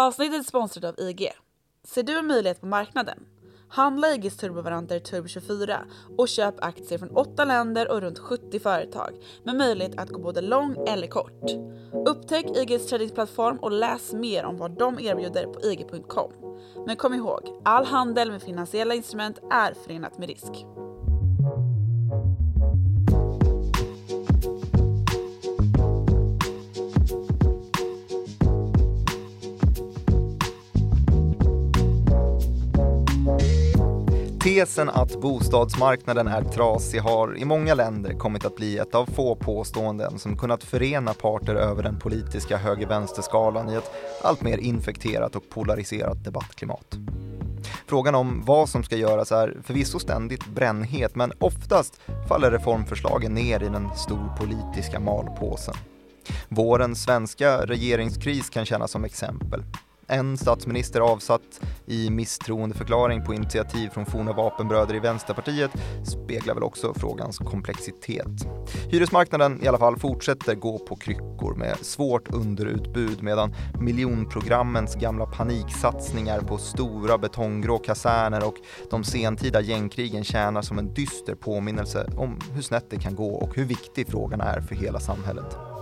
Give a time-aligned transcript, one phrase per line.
[0.00, 1.32] Avsnittet är sponsrat av IG.
[1.84, 3.18] Ser du en möjlighet på marknaden?
[3.68, 5.76] Handla IGs turbovaranter Turbo24
[6.18, 9.10] och köp aktier från 8 länder och runt 70 företag
[9.44, 11.50] med möjlighet att gå både lång eller kort.
[12.06, 16.32] Upptäck IGs tradingplattform och läs mer om vad de erbjuder på ig.com.
[16.86, 20.52] Men kom ihåg, all handel med finansiella instrument är förenat med risk.
[34.58, 39.34] Tesen att bostadsmarknaden är trasig har i många länder kommit att bli ett av få
[39.34, 43.90] påståenden som kunnat förena parter över den politiska höger-vänster-skalan i ett
[44.22, 46.96] alltmer infekterat och polariserat debattklimat.
[47.86, 53.62] Frågan om vad som ska göras är förvisso ständigt brännhet men oftast faller reformförslagen ner
[53.62, 55.74] i den storpolitiska malpåsen.
[56.48, 59.62] Vårens svenska regeringskris kan tjäna som exempel
[60.08, 65.70] en statsminister avsatt i misstroendeförklaring på initiativ från forna vapenbröder i Vänsterpartiet
[66.04, 68.46] speglar väl också frågans komplexitet.
[68.90, 76.40] Hyresmarknaden i alla fall fortsätter gå på kryckor med svårt underutbud medan miljonprogrammens gamla paniksatsningar
[76.40, 78.56] på stora betonggrå kaserner och
[78.90, 83.56] de sentida gängkrigen tjänar som en dyster påminnelse om hur snett det kan gå och
[83.56, 85.77] hur viktig frågan är för hela samhället.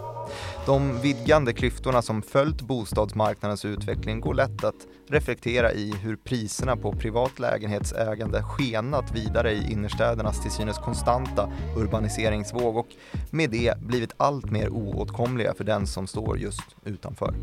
[0.66, 6.92] De vidgande klyftorna som följt bostadsmarknadens utveckling går lätt att reflektera i hur priserna på
[6.92, 12.86] privat lägenhetsägande skenat vidare i innerstädernas till synes konstanta urbaniseringsvåg och
[13.30, 17.34] med det blivit allt mer oåtkomliga för den som står just utanför.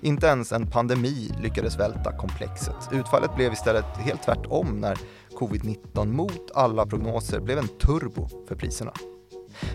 [0.00, 2.88] Inte ens en pandemi lyckades välta komplexet.
[2.92, 4.98] Utfallet blev istället helt tvärtom när
[5.38, 8.92] covid-19 mot alla prognoser blev en turbo för priserna.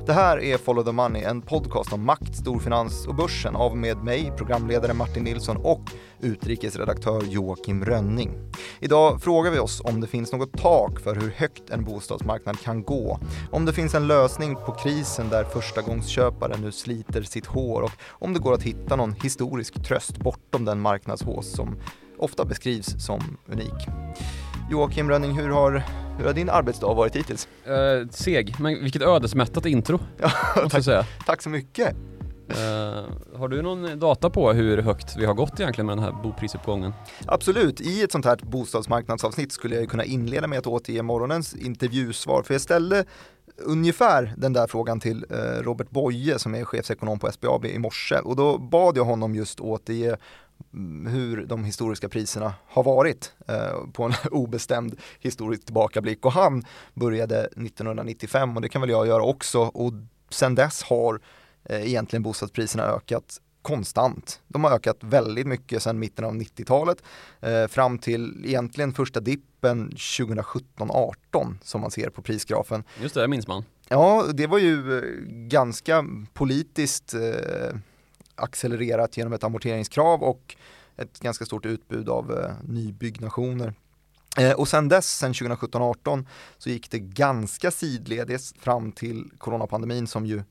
[0.06, 3.98] Det här är Follow the Money, en podcast om makt, storfinans och börsen av med
[3.98, 5.82] mig, programledare Martin Nilsson och
[6.20, 8.32] utrikesredaktör Joakim Rönning.
[8.80, 12.84] Idag frågar vi oss om det finns något tak för hur högt en bostadsmarknad kan
[12.84, 13.20] gå,
[13.52, 18.34] om det finns en lösning på krisen där förstagångsköpare nu sliter sitt hår och om
[18.34, 21.78] det går att hitta någon historisk tröst bortom den marknadshås som
[22.18, 23.88] ofta beskrivs som unik.
[24.70, 25.84] Joakim Rönning, hur har,
[26.18, 27.48] hur har din arbetsdag varit hittills?
[27.68, 30.32] Uh, seg, men vilket ödesmättat intro, ja,
[30.70, 31.96] tack, tack så mycket.
[32.52, 36.12] Uh, har du någon data på hur högt vi har gått egentligen med den här
[36.24, 36.94] boprisuppgången?
[37.26, 42.44] Absolut, i ett sånt här bostadsmarknadsavsnitt skulle jag kunna inleda med att återge morgonens intervjusvar,
[42.44, 43.06] för jag ställde
[43.58, 48.16] ungefär den där frågan till eh, Robert Boye som är chefsekonom på SBAB i morse
[48.16, 50.18] och då bad jag honom just återge
[51.08, 56.64] hur de historiska priserna har varit eh, på en obestämd historisk tillbakablick och han
[56.94, 59.94] började 1995 och det kan väl jag göra också och
[60.30, 61.20] sen dess har
[61.64, 64.42] eh, egentligen bostadspriserna ökat konstant.
[64.48, 67.04] De har ökat väldigt mycket sedan mitten av 90-talet
[67.40, 72.84] eh, fram till egentligen första dippen 2017-18 som man ser på prisgrafen.
[73.02, 73.64] Just det, det minns man.
[73.90, 75.04] Ja, det var ju eh,
[75.48, 77.78] ganska politiskt eh,
[78.36, 80.56] accelererat genom ett amorteringskrav och
[80.98, 83.74] ett ganska stort utbud av eh, nybyggnationer.
[84.38, 86.26] Eh, och sen dess, sen 2017-18,
[86.58, 90.44] så gick det ganska sidledes fram till coronapandemin som ju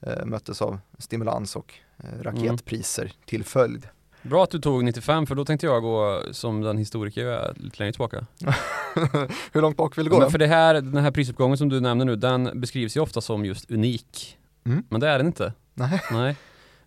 [0.00, 3.14] eh, möttes av stimulans och eh, raketpriser mm.
[3.26, 3.88] till följd.
[4.22, 7.54] Bra att du tog 95 för då tänkte jag gå som den historiker jag är
[7.56, 8.26] lite längre tillbaka.
[9.52, 10.18] Hur långt bak vill du gå?
[10.18, 13.20] Men för det här, den här prisuppgången som du nämner nu, den beskrivs ju ofta
[13.20, 14.38] som just unik.
[14.64, 14.84] Mm.
[14.88, 15.52] Men det är den inte.
[15.74, 16.02] Nej.
[16.12, 16.36] Nej.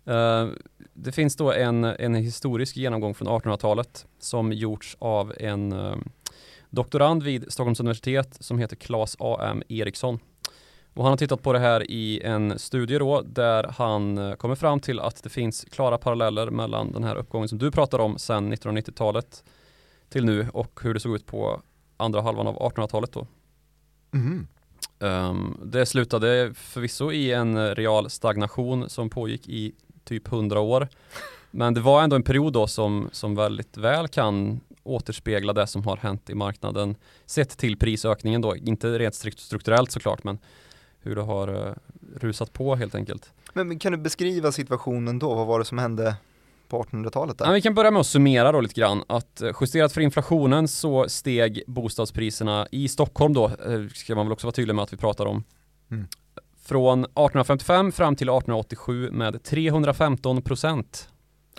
[0.08, 0.52] Uh,
[0.92, 5.96] det finns då en, en historisk genomgång från 1800-talet som gjorts av en uh,
[6.70, 9.62] doktorand vid Stockholms universitet som heter Claes A.M.
[9.68, 10.18] Eriksson.
[10.94, 14.54] Och han har tittat på det här i en studie då där han uh, kommer
[14.54, 18.18] fram till att det finns klara paralleller mellan den här uppgången som du pratar om
[18.18, 19.44] sedan 1990-talet
[20.08, 21.62] till nu och hur det såg ut på
[21.96, 23.26] andra halvan av 1800-talet då.
[24.14, 24.46] Mm.
[24.98, 29.72] Um, det slutade förvisso i en real stagnation som pågick i
[30.04, 30.88] typ 100 år.
[31.50, 35.84] Men det var ändå en period då som, som väldigt väl kan återspegla det som
[35.84, 36.96] har hänt i marknaden
[37.26, 40.38] sett till prisökningen då, inte rent strukturellt såklart men
[41.00, 41.74] hur det har uh,
[42.16, 43.32] rusat på helt enkelt.
[43.52, 45.34] Men kan du beskriva situationen då?
[45.34, 46.16] Vad var det som hände
[46.68, 47.36] på 1800-talet?
[47.38, 50.68] Ja, vi kan börja med att summera då lite grann att eh, justerat för inflationen
[50.68, 54.92] så steg bostadspriserna i Stockholm då, eh, ska man väl också vara tydlig med att
[54.92, 55.44] vi pratar om.
[55.90, 56.06] Mm
[56.64, 61.08] från 1855 fram till 1887 med 315 procent.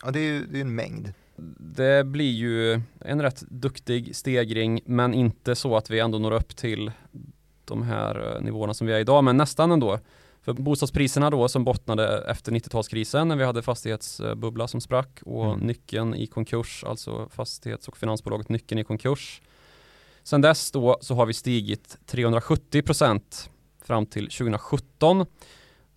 [0.03, 1.13] Ja, det är ju det är en mängd.
[1.59, 6.55] Det blir ju en rätt duktig stegring, men inte så att vi ändå når upp
[6.55, 6.91] till
[7.65, 9.99] de här eh, nivåerna som vi är idag, men nästan ändå.
[10.41, 15.59] För bostadspriserna då som bottnade efter 90-talskrisen när vi hade fastighetsbubbla som sprack och Mm.
[15.59, 19.41] nyckeln i konkurs, alltså fastighets och finansbolaget Nyckeln i konkurs.
[20.23, 23.49] Sen dess då så har vi stigit 370%
[23.87, 25.25] fram till 2017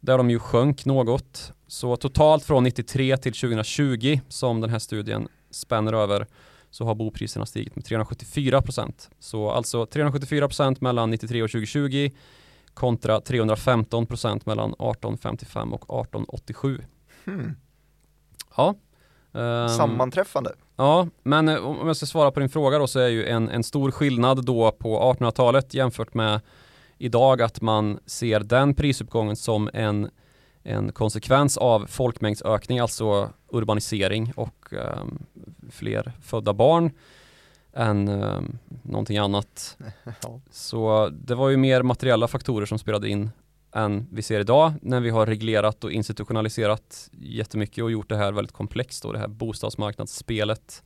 [0.00, 1.52] där de ju sjönk något.
[1.66, 6.26] Så totalt från 93 till 2020 som den här studien spänner över
[6.70, 9.08] så har bopriserna stigit med 374%.
[9.18, 12.10] Så alltså 374% mellan 93 och 2020
[12.74, 16.80] kontra 315% mellan 1855 och 1887.
[17.24, 17.54] Hmm.
[18.56, 18.74] Ja.
[19.34, 20.52] ehm, Sammanträffande.
[20.76, 23.48] Ja, men eh, om jag ska svara på din fråga då så är ju en,
[23.48, 26.40] en stor skillnad då på 1800-talet jämfört med
[26.98, 30.10] idag att man ser den prisuppgången som en,
[30.62, 35.18] en konsekvens av folkmängdsökning, alltså urbanisering och ehm,
[35.70, 36.90] fler födda barn
[37.72, 39.78] än um, någonting annat.
[40.50, 43.30] Så det var ju mer materiella faktorer som spelade in
[43.72, 48.32] än vi ser idag när vi har reglerat och institutionaliserat jättemycket och gjort det här
[48.32, 50.82] väldigt komplext då, det här bostadsmarknadsspelet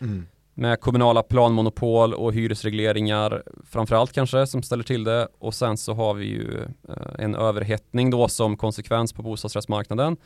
[0.00, 0.26] Mm.
[0.58, 6.14] Med kommunala planmonopol och hyresregleringar framförallt kanske som ställer till det och sen så har
[6.14, 10.16] vi ju eh, en överhettning då som konsekvens på bostadsrättsmarknaden.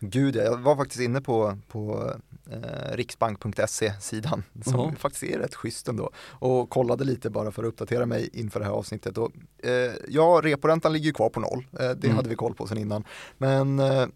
[0.00, 2.12] Gud, ja, jag var faktiskt inne på, på
[2.52, 4.92] eh, riksbank.se-sidan som Jaha.
[4.98, 8.66] faktiskt är rätt schysst ändå och kollade lite bara för att uppdatera mig inför det
[8.66, 9.18] här avsnittet.
[9.18, 9.30] Och,
[9.62, 12.16] eh, ja, reporäntan ligger ju kvar på noll, eh, det Mm.
[12.16, 13.04] hade vi koll på sedan innan.
[13.38, 14.06] Men eh,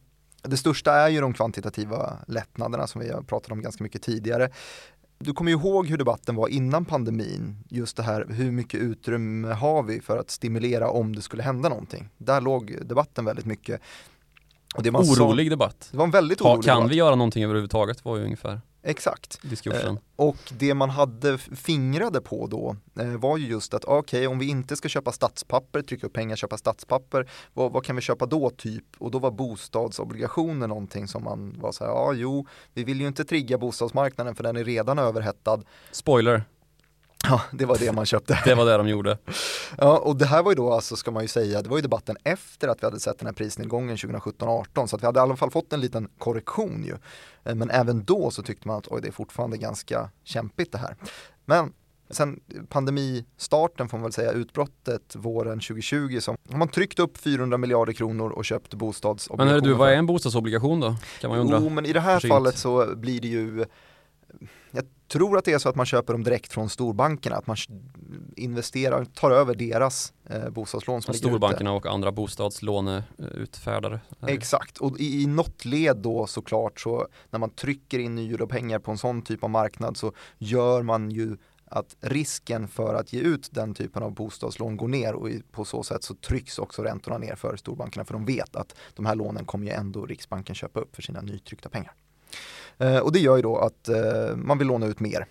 [0.42, 4.50] det största är ju de kvantitativa lättnaderna som vi har pratat om ganska mycket tidigare.
[5.22, 9.48] Du kommer ju ihåg hur debatten var innan pandemin, just det här hur mycket utrymme
[9.52, 12.08] har vi för att stimulera om det skulle hända någonting.
[12.18, 13.80] Där låg debatten väldigt mycket.
[14.76, 15.88] Och det man sa- Orolig debatt.
[15.92, 16.92] det var en väldigt Ha, orolig kan debatt.
[16.92, 19.42] vi göra någonting överhuvudtaget var ju ungefär Exakt.
[19.42, 19.96] diskursen.
[19.96, 24.38] Eh, och det man hade fingrade på då eh, var ju just att okej om
[24.38, 28.26] vi inte ska köpa statspapper, trycka upp pengar, köpa statspapper, vad, vad kan vi köpa
[28.26, 28.84] då typ?
[28.98, 33.06] Och då var bostadsobligationer någonting som man var så här, ja jo, vi vill ju
[33.06, 35.62] inte trigga bostadsmarknaden för den är redan överhettad.
[35.90, 36.44] Spoiler,
[37.24, 38.38] Ja, det var det man köpte.
[38.44, 39.18] det var det de gjorde.
[39.78, 41.82] Ja, och det här var ju då alltså, ska man ju säga, det var ju
[41.82, 45.22] debatten efter att vi hade sett den här prisnedgången 2017-18, så att vi hade i
[45.22, 46.94] alla fall fått en liten korrektion ju.
[47.44, 50.78] Eh, Men även då så tyckte man att oj, det är fortfarande ganska kämpigt det
[50.78, 50.96] här.
[51.44, 51.72] Men
[52.10, 57.58] sen pandemistarten får man väl säga, utbrottet våren 2020, så har man tryckt upp 400
[57.58, 59.52] miljarder kronor och köpt Men bostadsobligationer.
[59.52, 60.96] hörru du, vad är en bostadsobligation då?
[61.20, 61.58] Kan man undra.
[61.62, 62.32] Jo, men i det här Försynt.
[62.32, 63.64] fallet så blir det ju
[64.70, 67.56] jag tror att det är så att man köper dem direkt från storbankerna, att man
[68.36, 74.00] investerar, tar över deras eh, bostadslån som storbankerna och andra bostadslåneutfärdare.
[74.26, 78.78] Exakt, och i, i något led då såklart så när man trycker in nya pengar
[78.78, 81.36] på en sån typ av marknad så gör man ju
[81.70, 85.82] att risken för att ge ut den typen av bostadslån går ner och på så
[85.82, 89.44] sätt så trycks också räntorna ner för storbankerna för de vet att de här lånen
[89.44, 91.92] kommer ju ändå Riksbanken köpa upp för sina nytryckta pengar.
[92.80, 95.26] Eh, och det gör ju då att eh, man vill låna ut mer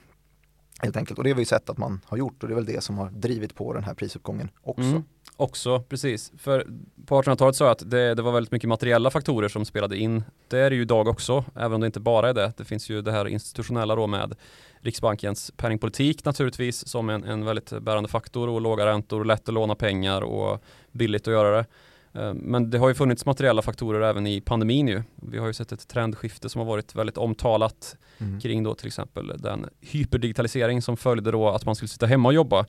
[0.81, 2.65] helt enkelt och det har vi sett att man har gjort och det är väl
[2.65, 4.89] det som har drivit på den här prisuppgången också.
[4.89, 5.03] Mm,
[5.35, 6.31] också, precis.
[6.37, 6.67] För
[7.05, 10.23] på 1800-talet sa jag att det, det var väldigt mycket materiella faktorer som spelade in.
[10.47, 12.53] Det är det ju idag också, även om det inte bara är det.
[12.57, 14.35] Det finns ju det här institutionella då med
[14.81, 19.75] Riksbankens penningpolitik naturligtvis som en, en väldigt bärande faktor och låga räntor, lätt att låna
[19.75, 21.65] pengar och billigt att göra det.
[22.13, 25.03] Eh, Men det har ju funnits materiella faktorer även i pandemin ju.
[25.15, 28.39] Vi har ju sett ett trendskifte som har varit väldigt omtalat Mm.
[28.39, 32.33] kring då till exempel den hyperdigitalisering som följde då att man skulle sitta hemma och
[32.33, 32.65] jobba.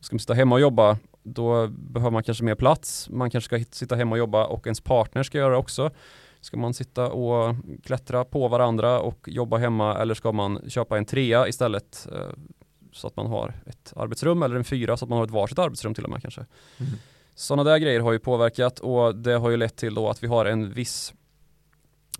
[0.00, 3.08] Ska man sitta hemma och jobba då behöver man kanske mer plats.
[3.10, 5.90] Man kanske ska sitta hemma och jobba och ens partner ska göra det också.
[6.40, 7.54] Ska man sitta och
[7.84, 12.28] klättra på varandra och jobba hemma eller ska man köpa en trea istället eh,
[12.92, 15.58] så att man har ett arbetsrum eller en fyra så att man har ett varsitt
[15.58, 16.46] arbetsrum till och med kanske.
[16.78, 16.92] Mm.
[17.40, 20.26] Sådana där grejer har ju påverkat och det har ju lett till då att vi
[20.26, 21.14] har en viss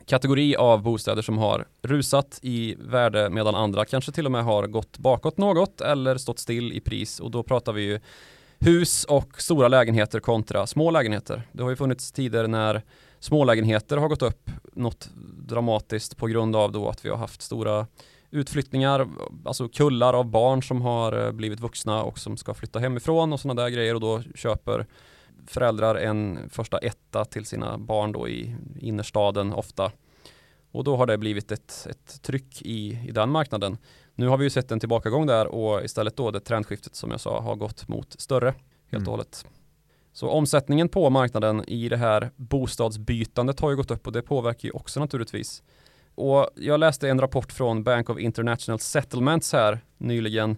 [0.07, 4.67] kategori av bostäder som har rusat i värde medan andra kanske till och med har
[4.67, 8.01] gått bakåt något eller stått still i pris och då pratar vi ju
[8.59, 11.43] hus och stora lägenheter kontra små lägenheter.
[11.53, 12.83] Det har ju funnits tider när
[13.19, 15.11] smålägenheter har gått upp något
[15.49, 17.87] dramatiskt på grund av då att vi har haft stora
[18.31, 19.09] utflyttningar,
[19.45, 23.41] alltså kullar av barn som har eh, blivit vuxna och som ska flytta hemifrån och
[23.41, 24.87] sådana där grejer och då köper
[25.47, 29.93] föräldrar en första etta till sina barn då i innerstaden ofta.
[30.73, 33.79] Och då har det blivit ett, ett tryck i, i den marknaden.
[34.15, 37.21] Nu har vi ju sett en tillbakagång där och istället då det trendskiftet som jag
[37.21, 39.07] sa har gått mot större helt Mm.
[39.09, 39.47] och hållet.
[40.13, 44.67] Så omsättningen på marknaden i det här bostadsbytandet har ju gått upp och det påverkar
[44.67, 45.63] ju också naturligtvis.
[46.15, 50.57] Och jag läste en rapport från Bank of International Settlements här nyligen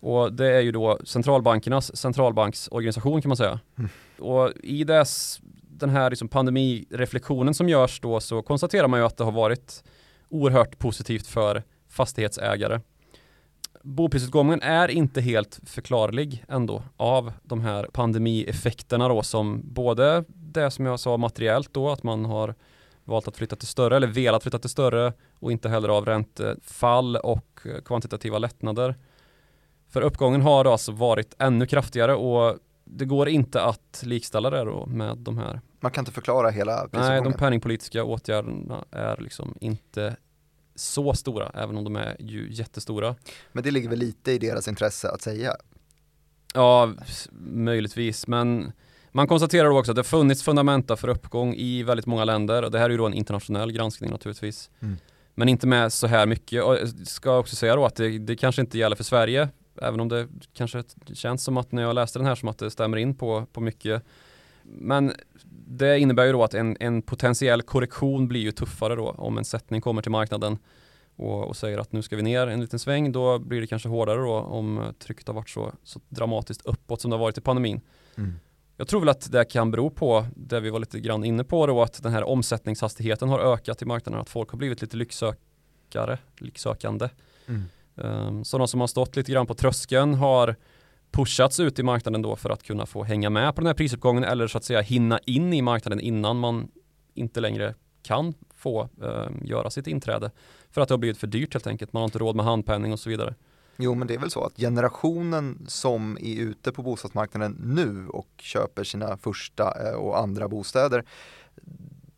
[0.00, 3.60] Och det är ju då centralbankernas centralbanksorganisation kan man säga.
[3.78, 3.90] Mm.
[4.18, 9.16] Och i dess, den här liksom pandemireflektionen som görs då så konstaterar man ju att
[9.16, 9.84] det har varit
[10.28, 12.80] oerhört positivt för fastighetsägare.
[13.82, 20.86] Boprisuppgången är inte helt förklarlig ändå av de här pandemieffekterna då som både det som
[20.86, 22.54] jag sa materiellt då att man har
[23.04, 27.16] valt att flytta till större eller velat flytta till större och inte heller av räntefall
[27.16, 28.94] och kvantitativa lättnader.
[29.90, 34.86] För uppgången har alltså varit ännu kraftigare och det går inte att likställa det då
[34.86, 35.60] med de här.
[35.80, 37.24] Man kan inte förklara hela Nej, prisuppgången.
[37.24, 40.16] de penningpolitiska åtgärderna är liksom inte
[40.74, 43.16] så stora, även om de är ju jättestora.
[43.52, 45.56] Men det ligger väl lite i deras intresse att säga.
[46.54, 46.92] Ja,
[47.40, 48.72] möjligtvis, men
[49.12, 52.70] man konstaterar då också att det funnits fundamenta för uppgång i väldigt många länder och
[52.70, 54.70] det här är ju då en internationell granskning naturligtvis.
[54.80, 54.96] Mm.
[55.34, 58.36] Men inte med så här mycket och jag ska också säga då att det, det
[58.36, 59.48] kanske inte gäller för Sverige
[59.82, 60.82] även om det kanske
[61.14, 63.60] känns som att när jag läste den här som att det stämmer in på, på
[63.60, 64.02] mycket.
[64.62, 65.12] Men
[65.66, 69.44] det innebär ju då att en, en potentiell korrektion blir ju tuffare då om en
[69.44, 70.58] sättning kommer till marknaden
[71.16, 73.88] och, och säger att nu ska vi ner en liten sväng då blir det kanske
[73.88, 77.40] hårdare då om trycket har varit så, så dramatiskt uppåt som det har varit i
[77.40, 77.80] pandemin.
[78.16, 78.32] Mm.
[78.76, 81.66] Jag tror väl att det kan bero på det vi var lite grann inne på
[81.66, 86.18] då att den här omsättningshastigheten har ökat i marknaden att folk har blivit lite lycksökare,
[86.38, 87.08] lycksökande.
[87.46, 87.64] Mm.
[88.00, 90.56] Ehm, um, sådana som har stått lite grann på tröskeln har
[91.10, 94.24] pushats ut i marknaden då för att kunna få hänga med på den här prisuppgången
[94.24, 96.68] eller så att säga hinna in i marknaden innan man
[97.14, 100.30] inte längre kan få um, göra sitt inträde
[100.70, 101.92] för att det har blivit för dyrt helt enkelt.
[101.92, 103.34] Man har inte råd med handpenning och så vidare.
[103.76, 108.28] Jo men det är väl så att generationen som är ute på bostadsmarknaden nu och
[108.38, 111.04] köper sina första eh, och andra bostäder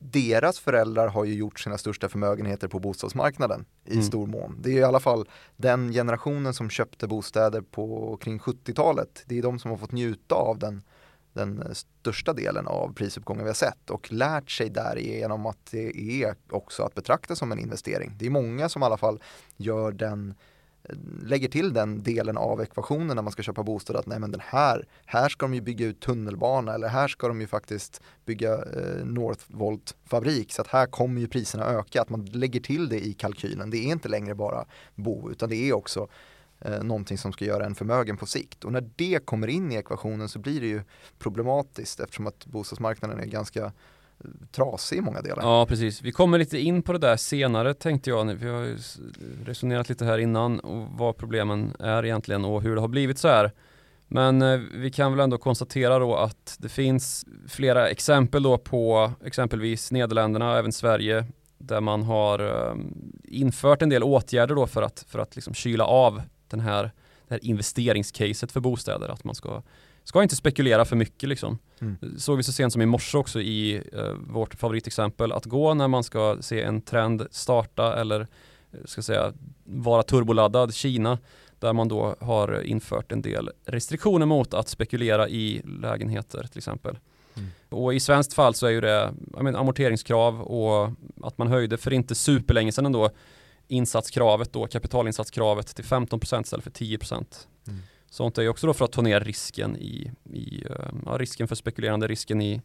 [0.03, 4.03] deras föräldrar har ju gjort sina största förmögenheter på bostadsmarknaden i Mm.
[4.05, 4.59] stor mån.
[4.61, 9.23] Det är i alla fall den generationen som köpte bostäder på kring 70-talet.
[9.27, 10.83] Det är de som har fått njuta av den,
[11.33, 16.35] den största delen av prisuppgången vi har sett och lärt sig därigenom att det är
[16.51, 18.15] också att betrakta som en investering.
[18.19, 19.23] Det är många som i alla fall
[19.57, 20.35] gör den
[21.23, 24.43] lägger till den delen av ekvationen när man ska köpa bostad att nej men den
[24.45, 28.55] här, här ska de ju bygga ut tunnelbana eller här ska de ju faktiskt bygga
[28.55, 33.07] eh, Northvolt fabrik så att här kommer ju priserna öka, att man lägger till det
[33.07, 33.71] i kalkylen.
[33.71, 36.09] Det är inte längre bara bo utan det är också
[36.61, 39.75] eh, någonting som ska göra en förmögen på sikt och när det kommer in i
[39.75, 40.83] ekvationen så blir det ju
[41.19, 43.73] problematiskt eftersom att bostadsmarknaden är ganska
[44.53, 45.43] trasig i många delar.
[45.43, 46.03] Ja, precis.
[46.03, 48.25] Vi kommer lite in på det där senare tänkte jag.
[48.25, 48.77] Vi har
[49.45, 53.29] resonerat lite här innan och vad problemen är egentligen och hur det har blivit så
[53.29, 53.53] här.
[54.09, 59.13] Men eh, vi kan väl ändå konstatera då att det finns flera exempel då på
[59.25, 61.27] exempelvis Nederländerna och även Sverige
[61.59, 62.75] där man har eh,
[63.25, 66.91] infört en del åtgärder då för att, för att liksom kyla av den här,
[67.33, 69.09] det här investeringscaset för bostäder.
[69.09, 69.63] Att man ska,
[70.05, 72.19] ska inte spekulera för mycket liksom Mm.
[72.19, 75.89] såg vi så sent som i morse också i eh, vårt favoritexempel att gå när
[75.89, 79.33] man ska se en trend starta eller eh, ska säga
[79.65, 81.19] vara turboladdad Kina
[81.59, 86.99] där man då har infört en del restriktioner mot att spekulera i lägenheter till exempel.
[87.37, 87.49] Mm.
[87.69, 90.91] Och i svenskt fall så är ju det menar, amorteringskrav och
[91.23, 93.11] att man höjde för inte superlänge sedan ändå
[93.73, 97.25] insatskravet då, kapitalinsatskravet till 15% istället för 10%.
[97.69, 97.81] Mm.
[98.11, 101.49] Sånt är ju också då för att ta ner risken i, i eh, ja, risken
[101.49, 102.63] för spekulerande, risken i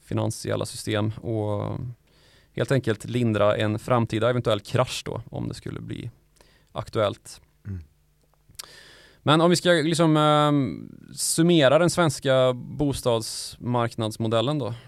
[0.00, 1.78] finansiella system och
[2.52, 6.10] helt enkelt lindra en framtida eventuell krasch då om det skulle bli
[6.72, 7.40] aktuellt.
[7.66, 7.80] Mm.
[9.22, 10.52] Men om vi ska liksom eh,
[11.14, 14.74] summera den svenska bostadsmarknadsmodellen då.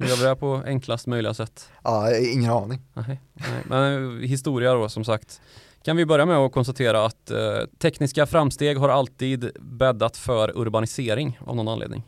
[0.00, 1.68] Gör vi det här på enklast möjliga sätt.
[1.84, 2.80] Ja, ingen aning.
[2.92, 3.64] Nej, nej.
[3.68, 5.40] Men eh, historia då som sagt.
[5.84, 7.38] Kan vi börja med att konstatera att eh,
[7.78, 12.02] tekniska framsteg har alltid bäddat för urbanisering av någon anledning.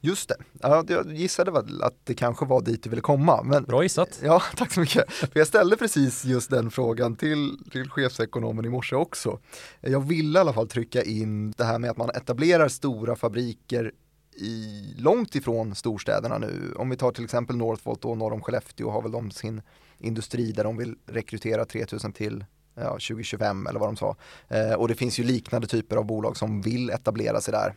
[0.00, 3.42] Just det, ja, jag gissade väl att det kanske var dit du ville komma.
[3.42, 4.20] Men Bra gissat.
[4.22, 5.12] Ja, tack så mycket.
[5.12, 9.38] För jag ställde precis just den frågan till, till chefsekonomen i morse också.
[9.80, 13.92] Jag ville i alla fall trycka in det här med att man etablerar stora fabriker
[14.40, 16.72] i, långt ifrån storstäderna nu.
[16.76, 19.62] Om vi tar till exempel Northvolt och norr om Skellefteå har väl de sin
[19.98, 24.16] industri där de vill rekrytera 3000 till ja, 2025 eller vad de sa.
[24.48, 27.74] Eh, och det finns ju liknande typer av bolag som vill etablera sig där.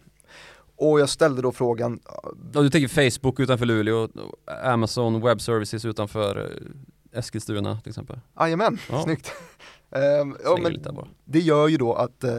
[0.75, 1.99] Och jag ställde då frågan,
[2.53, 4.09] Ja, du tänker Facebook utanför Luleå,
[4.63, 6.51] Amazon Web Services utanför
[7.13, 8.19] eh, Eskilstuna till exempel.
[8.39, 9.03] jajamän, Ja.
[9.03, 9.31] snyggt.
[9.95, 10.81] Ehm, ja, men
[11.25, 12.37] det gör ju då att eh,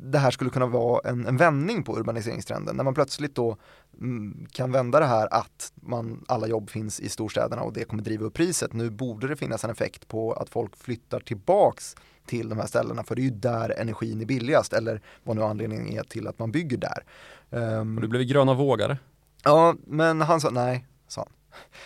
[0.00, 2.76] det här skulle kunna vara en, en vändning på urbaniseringstrenden.
[2.76, 3.56] När man plötsligt då
[4.00, 8.02] mm, kan vända det här att man, alla jobb finns i storstäderna och det kommer
[8.02, 8.72] driva upp priset.
[8.72, 13.04] Nu borde det finnas en effekt på att folk flyttar tillbaks till de här ställena
[13.04, 16.38] för det är ju där energin är billigast eller vad nu anledningen är till att
[16.38, 17.04] man bygger där.
[17.50, 18.98] Um, och det blev gröna vågare.
[19.44, 21.32] Ja, men han sa nej, sa han.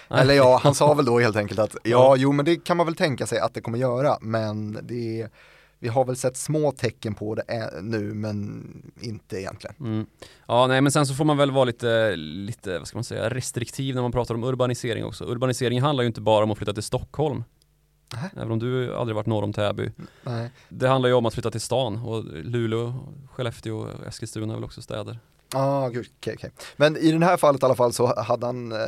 [0.08, 0.20] Nej.
[0.20, 2.86] Eller ja, han sa väl då helt enkelt att ja, jo men det kan man
[2.86, 5.30] väl tänka sig att det kommer göra, men det är
[5.82, 8.66] vi har väl sett små tecken på det nu men
[9.00, 9.76] inte egentligen.
[9.80, 10.06] Mm.
[10.46, 13.30] Ja nej men sen så får man väl vara lite, lite vad ska man säga,
[13.30, 15.24] restriktiv när man pratar om urbanisering också.
[15.24, 17.44] Urbanisering handlar ju inte bara om att flytta till Stockholm.
[18.14, 18.30] Nä.
[18.36, 19.90] Även om du aldrig varit norr om Täby.
[20.22, 20.50] Nej.
[20.68, 22.94] Det handlar ju om att flytta till stan och Luleå,
[23.30, 25.18] Skellefteå och Eskilstuna är väl också städer.
[25.54, 26.50] Ah, okej, okay, okay.
[26.76, 28.78] Men i det här fallet i alla fall så hade han eh,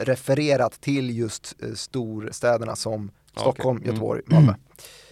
[0.00, 3.88] refererat till just eh, storstäderna som Stockholm, okay.
[3.88, 3.94] mm.
[3.94, 4.54] Göteborg, Malmö.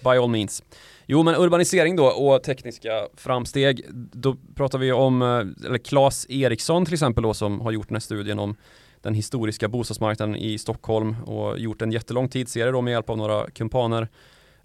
[0.05, 0.63] By all means.
[1.07, 6.85] Jo men urbanisering då och tekniska framsteg, då pratar vi om, eh, eller Claes Eriksson
[6.85, 8.57] till exempel då som har gjort den här studien om
[9.01, 13.51] den historiska bostadsmarknaden i Stockholm och gjort en jättelång tidsserie då med hjälp av några
[13.51, 14.09] kumpaner.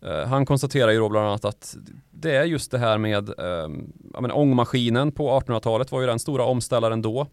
[0.01, 1.77] Eh, han konstaterar ju då bland annat att
[2.12, 6.20] det är just det här med ehm, ja men ångmaskinen på 1800-talet var ju den
[6.20, 7.27] stora omställaren då.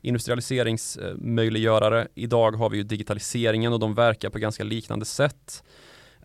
[0.00, 2.00] Industrialiseringsmöjliggörare.
[2.00, 5.62] Eh, Idag har vi ju digitaliseringen och de verkar på ganska liknande sätt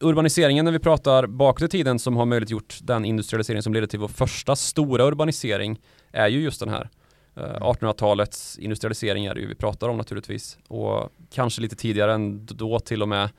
[0.04, 4.00] urbaniseringen när vi pratar bakåt i tiden som har möjliggjort den industrialisering som ledde till
[4.00, 5.80] vår första stora urbanisering
[6.12, 6.90] är ju just den här.
[7.36, 12.46] 1800-talets eh, industrialisering är det ju vi pratar om naturligtvis och kanske lite tidigare än
[12.46, 13.30] då till och med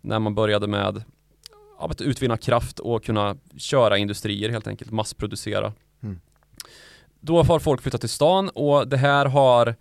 [0.00, 1.04] när man började med
[1.78, 5.72] att utvinna kraft och kunna köra industrier helt enkelt, massproducera.
[6.02, 6.20] Mm.
[7.20, 9.74] Då har folk flyttat till stan och det här har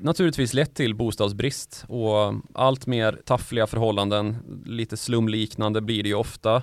[0.00, 6.62] naturligtvis lett till bostadsbrist och allt mer taffliga förhållanden, lite slumliknande blir det ju ofta.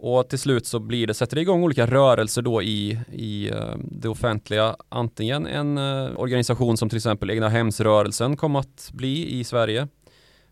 [0.00, 3.74] Och till slut så blir det, sätter det igång olika rörelser då i, i eh,
[3.78, 4.76] det offentliga.
[4.88, 9.88] Antingen en eh, organisation som till exempel Egna hemsrörelsen kom att bli i Sverige.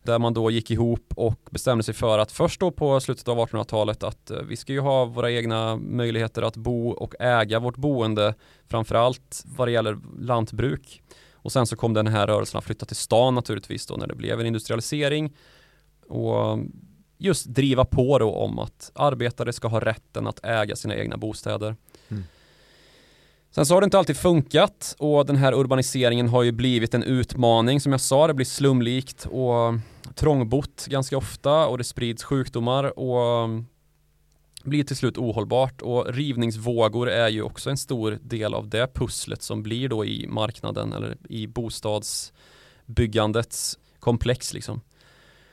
[0.03, 3.39] Där man då gick ihop och bestämde sig för att först då på slutet av
[3.39, 7.77] 1800-talet att eh, vi ska ju ha våra egna möjligheter att bo och äga vårt
[7.77, 8.35] boende.
[8.69, 11.03] Framförallt vad det gäller lantbruk.
[11.47, 14.15] Och sen så kom den här rörelsen att flytta till stan naturligtvis då när det
[14.15, 15.33] blev en industrialisering.
[16.09, 16.59] Och
[17.19, 21.77] just driva på då om att arbetare ska ha rätten att äga sina egna bostäder.
[22.09, 22.25] Mm.
[23.51, 27.03] Sen så har det inte alltid funkat och den här urbaniseringen har ju blivit en
[27.03, 29.75] utmaning som jag sa, det blir slumlikt och
[30.15, 33.49] trångbott ganska ofta och det sprids sjukdomar och
[34.67, 39.43] blir till slut ohållbart och rivningsvågor är ju också en stor del av det pusslet
[39.43, 44.81] som blir då i marknaden eller i bostadsbyggandets komplex liksom.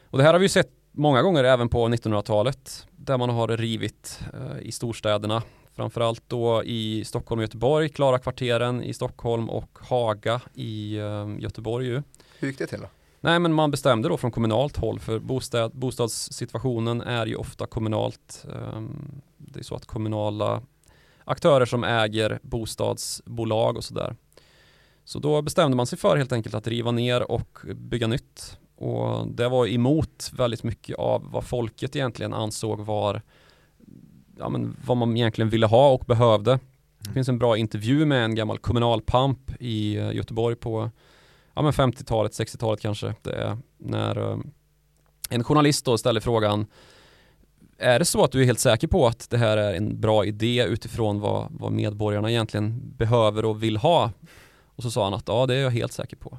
[0.10, 3.48] Och det här har vi ju sett många gånger även på 1900-talet där man har
[3.48, 5.44] rivit eh, i storstäderna
[5.76, 11.88] framförallt då i Stockholm och Göteborg, Klara kvarteren i Stockholm och Haga i eh, Göteborg
[11.88, 12.02] ju.
[12.40, 12.88] Hur gick det till då?
[13.24, 18.46] Nej men man bestämde då från kommunalt håll för bostad, bostadssituationen är ju ofta kommunalt.
[18.76, 20.62] Um, det är så att kommunala
[21.24, 24.16] aktörer som äger bostadsbolag och sådär.
[25.04, 28.58] Så då bestämde man sig för helt enkelt att riva ner och bygga nytt.
[28.76, 33.22] Och det var emot väldigt mycket av vad folket egentligen ansåg var
[34.40, 36.52] ja, men vad man egentligen ville ha och behövde.
[36.52, 37.14] Det mm.
[37.14, 40.92] finns en bra intervju med en gammal kommunalpamp i eh, Göteborg på
[41.54, 43.16] ja, men 50-talet, 60-talet kanske.
[43.22, 44.38] Det är när eh,
[45.30, 46.68] en journalist då ställer frågan
[47.78, 50.26] är det så att du är helt säker på att det här är en bra
[50.26, 54.12] idé utifrån vad, vad medborgarna egentligen behöver och vill ha?
[54.76, 56.38] Och så sa han att ja, det är jag helt säker på.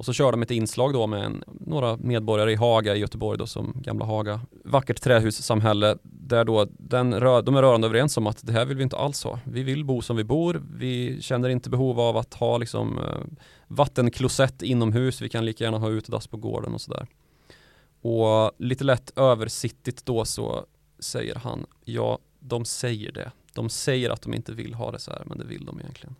[0.00, 3.38] Och så kör de ett inslag då med en, några medborgare i Haga i Göteborg
[3.38, 4.40] då som gamla Haga.
[4.64, 8.82] Vackert trähussamhälle där då den, de är rörande överens om att det här vill vi
[8.82, 9.38] inte alls ha.
[9.44, 10.62] Vi vill bo som vi bor.
[10.74, 15.20] Vi känner inte behov av att ha liksom eh, vattenklosett inomhus.
[15.20, 17.06] Vi kan lika gärna ha utedass på gården och sådär.
[18.00, 20.66] Och lite lätt översittigt då så
[20.98, 23.30] säger han ja, de säger det.
[23.54, 26.16] De säger att de inte vill ha det så här, men det vill de egentligen.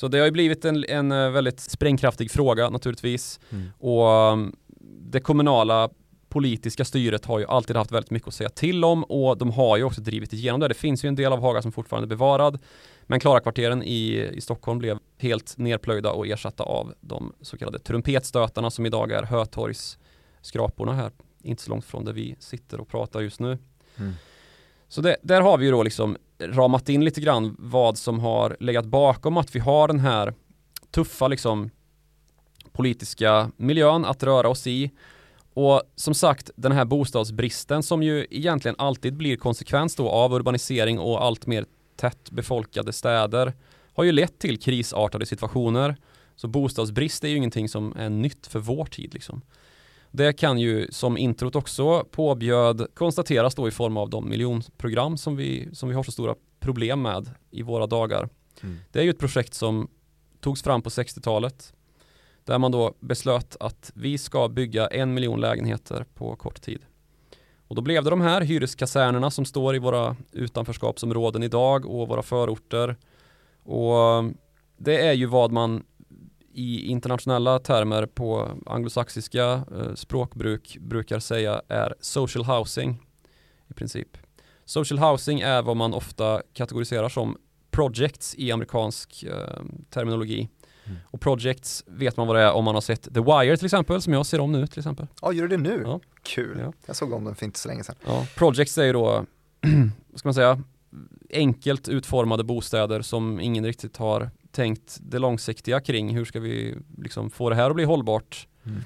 [0.00, 3.40] Så det har ju blivit en, en eh, väldigt sprängkraftig fråga naturligtvis.
[3.50, 3.70] Mm.
[3.78, 4.56] Och um,
[5.10, 5.90] det kommunala
[6.28, 9.76] politiska styret har ju alltid haft väldigt mycket att säga till om och de har
[9.76, 10.68] ju också drivit igenom det.
[10.68, 12.58] Det finns ju en del av Haga som fortfarande är bevarad.
[13.02, 18.70] Men Klarakvarteren i, i Stockholm blev helt nerplöjda och ersatta av de så kallade trumpetstötarna
[18.70, 21.10] som idag är Hötorgsskraporna här,
[21.42, 23.58] inte så långt från där vi sitter och pratar just nu.
[23.96, 24.12] Mm.
[24.88, 28.56] Så det, där har vi ju då liksom ramat in lite grann vad som har
[28.60, 30.34] legat bakom att vi har den här
[30.90, 31.70] tuffa liksom
[32.72, 34.90] politiska miljön att röra oss i.
[35.54, 40.98] Och som sagt, den här bostadsbristen som ju egentligen alltid blir konsekvens då av urbanisering
[40.98, 41.64] och allt mer
[41.96, 43.52] tätt befolkade städer
[43.94, 45.96] har ju lett till krisartade situationer.
[46.36, 49.42] Så bostadsbrist är ju ingenting som är nytt för vår tid liksom.
[50.10, 55.36] Det kan ju som introt också påbjöd konstateras då i form av de miljonprogram som
[55.36, 58.28] vi, som vi har så stora problem med i våra dagar.
[58.62, 58.76] Mm.
[58.92, 59.88] Det är ju ett projekt som
[60.40, 61.72] togs fram på 60-talet
[62.44, 66.80] där man då beslöt att vi ska bygga en miljon lägenheter på kort tid.
[67.68, 72.22] Och då blev det de här hyreskasernerna som står i våra utanförskapsområden idag och våra
[72.22, 72.96] förorter.
[73.62, 74.24] Och
[74.76, 75.82] det är ju vad man
[76.52, 83.06] i internationella termer på anglosaxiska eh, språkbruk brukar säga är social housing
[83.68, 84.08] i princip.
[84.64, 87.36] Social housing är vad man ofta kategoriserar som
[87.70, 90.48] projects i amerikansk eh, terminologi.
[90.84, 90.98] Mm.
[91.04, 94.02] Och projects vet man vad det är om man har sett The Wire till exempel,
[94.02, 95.06] som jag ser om nu till exempel.
[95.22, 95.82] Ja, gör du det nu?
[95.84, 96.00] Ja.
[96.22, 96.58] Kul.
[96.58, 96.72] Ja.
[96.86, 97.94] Jag såg om den för inte så länge sedan.
[98.06, 99.24] Ja, projects är ju då,
[100.10, 100.62] vad ska man säga,
[101.30, 106.14] enkelt utformade bostäder som ingen riktigt har tänkt det långsiktiga kring.
[106.14, 108.48] Hur ska vi liksom få det här att bli hållbart?
[108.66, 108.80] Mm.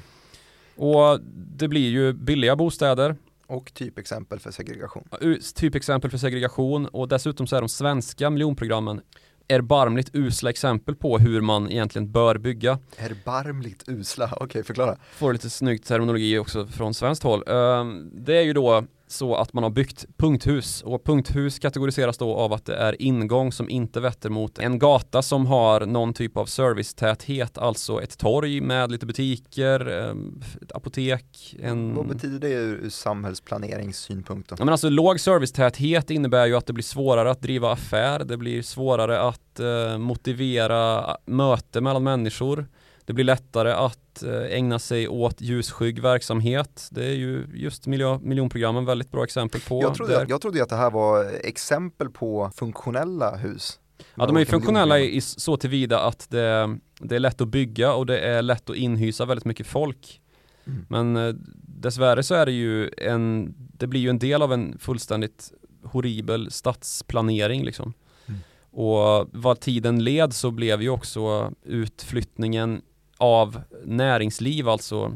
[0.76, 1.20] Och
[1.56, 3.16] det blir ju billiga bostäder.
[3.46, 5.08] Och typexempel för segregation.
[5.54, 9.00] Typexempel för segregation och dessutom så är de svenska miljonprogrammen
[9.48, 12.78] erbarmligt usla exempel på hur man egentligen bör bygga.
[12.96, 14.96] Erbarmligt usla, okej okay, förklara.
[15.12, 17.48] Får lite snyggt terminologi också från svenskt håll.
[17.48, 22.34] Ehm, det är ju då så att man har byggt punkthus och punkthus kategoriseras då
[22.34, 26.36] av att det är ingång som inte vetter mot en gata som har någon typ
[26.36, 31.56] av servicetäthet, alltså ett torg med lite butiker, ehm, ett apotek.
[31.62, 31.94] En...
[31.94, 34.50] Vad betyder det ur samhällsplaneringssynpunkt?
[34.50, 38.36] Ja, men alltså låg servicetäthet innebär ju att det blir svårare att driva affär, det
[38.36, 42.66] blir svårare att eh, motivera möte mellan människor.
[43.06, 46.88] Det blir lättare att eh, ägna sig åt ljusskygg verksamhet.
[46.90, 49.82] Det är ju just miljö, miljonprogrammen väldigt bra exempel på.
[49.82, 53.80] Jag trodde, jag trodde att det här var exempel på funktionella hus.
[54.14, 58.06] Ja, de är funktionella i, så tillvida att det, det, är lätt att bygga och
[58.06, 60.20] det är lätt att inhysa väldigt mycket folk.
[60.66, 60.86] Mm.
[60.88, 64.78] Men eh, dessvärre så är det ju en, det blir ju en del av en
[64.78, 65.52] fullständigt
[65.84, 67.92] horribel stadsplanering liksom.
[68.26, 68.40] Mm.
[68.70, 72.82] Och vad tiden led så blev ju också utflyttningen
[73.18, 75.12] av näringsliv, alltså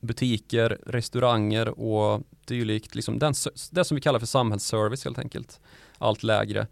[0.00, 3.34] butiker, restauranger och dylikt, liksom den,
[3.70, 5.60] det som vi kallar för samhällsservice helt enkelt,
[5.98, 6.66] allt lägre.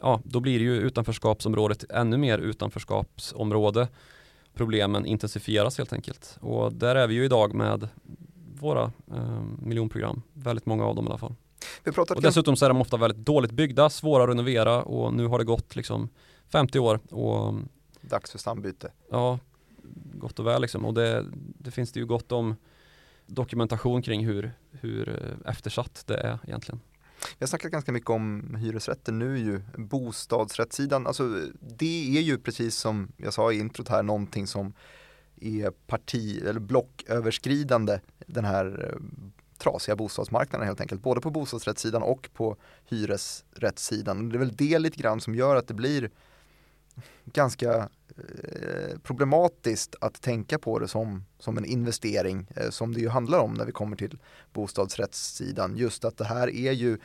[0.00, 3.88] Ja, då blir ju utanförskapsområdet ännu mer utanförskapsområde.
[4.54, 6.38] Problemen intensifieras helt enkelt.
[6.40, 7.88] Och där är vi ju idag med
[8.60, 11.34] våra eh, miljonprogram, väldigt många av dem i alla fall.
[12.16, 15.38] och dessutom så är de ofta väldigt dåligt byggda, svåra att renovera och nu har
[15.38, 16.08] det gått liksom
[16.48, 17.00] 50 år.
[17.10, 17.54] Och,
[18.00, 18.92] Dags för stambyte.
[19.10, 19.38] Ja,
[20.14, 20.84] gott och väl liksom.
[20.84, 22.56] Och det, det finns det ju gott om
[23.26, 26.80] dokumentation kring hur, hur eh, eftersatt det är egentligen.
[27.20, 32.76] Vi har snackat ganska mycket om hyresrätter nu ju, bostadsrättssidan, alltså det är ju precis
[32.76, 34.72] som jag sa i introt här någonting som
[35.40, 39.00] är parti eller blocköverskridande den här eh,
[39.58, 44.28] trasiga bostadsmarknaden helt enkelt, både på bostadsrättssidan och på hyresrättssidan.
[44.28, 46.10] Det är väl det lite grann som gör att det blir
[47.24, 47.88] ganska
[49.02, 53.54] problematiskt att tänka på det som, som en investering eh, som det ju handlar om
[53.54, 54.18] när vi kommer till
[54.52, 55.76] bostadsrättssidan.
[55.76, 56.98] Just att det här är ju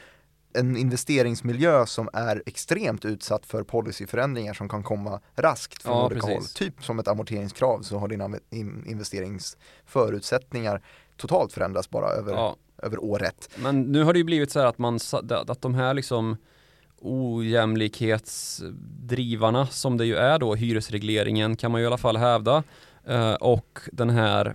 [0.53, 6.27] en investeringsmiljö som är extremt utsatt för policyförändringar som kan komma raskt från ja, olika
[6.27, 6.43] håll.
[6.43, 8.29] Typ som ett amorteringskrav så har dina
[8.85, 10.81] investeringsförutsättningar
[11.17, 12.55] totalt förändrats bara över, ja.
[12.77, 13.49] över året.
[13.55, 14.99] Men nu har det ju blivit så här att, man,
[15.47, 16.37] att de här liksom
[17.01, 22.63] ojämlikhetsdrivarna som det ju är då, hyresregleringen kan man ju i alla fall hävda
[23.05, 24.53] eh, och den här eh,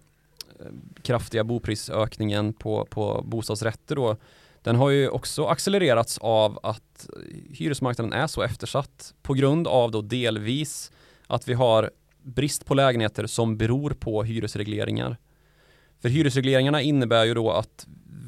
[1.02, 4.16] kraftiga boprisökningen på, på bostadsrätter då
[4.62, 7.08] den har ju också accelererats av att
[7.50, 10.92] hyresmarknaden är så eftersatt på grund av då delvis
[11.26, 11.90] att vi har
[12.22, 15.16] brist på lägenheter som beror på hyresregleringar.
[16.00, 17.86] För hyresregleringarna innebär ju då att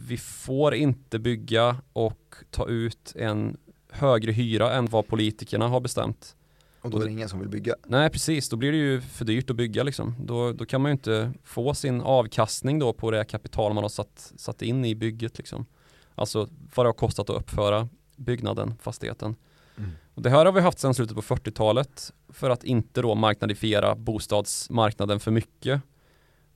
[0.08, 3.56] vi får inte bygga och ta ut en
[3.96, 6.36] högre hyra än vad politikerna har bestämt.
[6.80, 7.74] Och då är det ingen som vill bygga?
[7.86, 10.14] Nej precis, då blir det ju för dyrt att bygga liksom.
[10.20, 13.88] Då, då kan man ju inte få sin avkastning då på det kapital man har
[13.88, 15.66] satt, satt in i bygget liksom.
[16.14, 19.36] Alltså vad det har kostat att uppföra byggnaden, fastigheten.
[19.76, 19.90] Mm.
[20.14, 23.94] Och det här har vi haft sedan slutet på 40-talet för att inte då marknadifiera
[23.94, 25.82] bostadsmarknaden för mycket.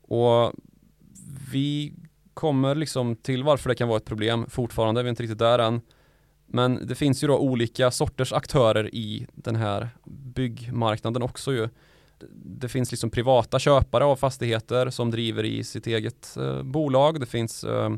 [0.03, 0.53] Och
[1.53, 1.93] vi
[2.35, 5.59] kommer liksom till varför det kan vara ett problem fortfarande, vi är inte riktigt där
[5.59, 5.81] än.
[6.53, 9.89] Men det finns ju då olika sorters aktörer i den här
[10.35, 11.69] byggmarknaden också ju.
[12.33, 17.21] Det finns liksom privata köpare av fastigheter som driver i sitt eget eh, bolag.
[17.21, 17.91] Det finns eh,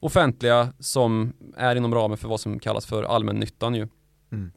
[0.00, 3.88] offentliga som är inom ramen för vad som kallas för allmännyttan ju.
[4.32, 4.52] Mm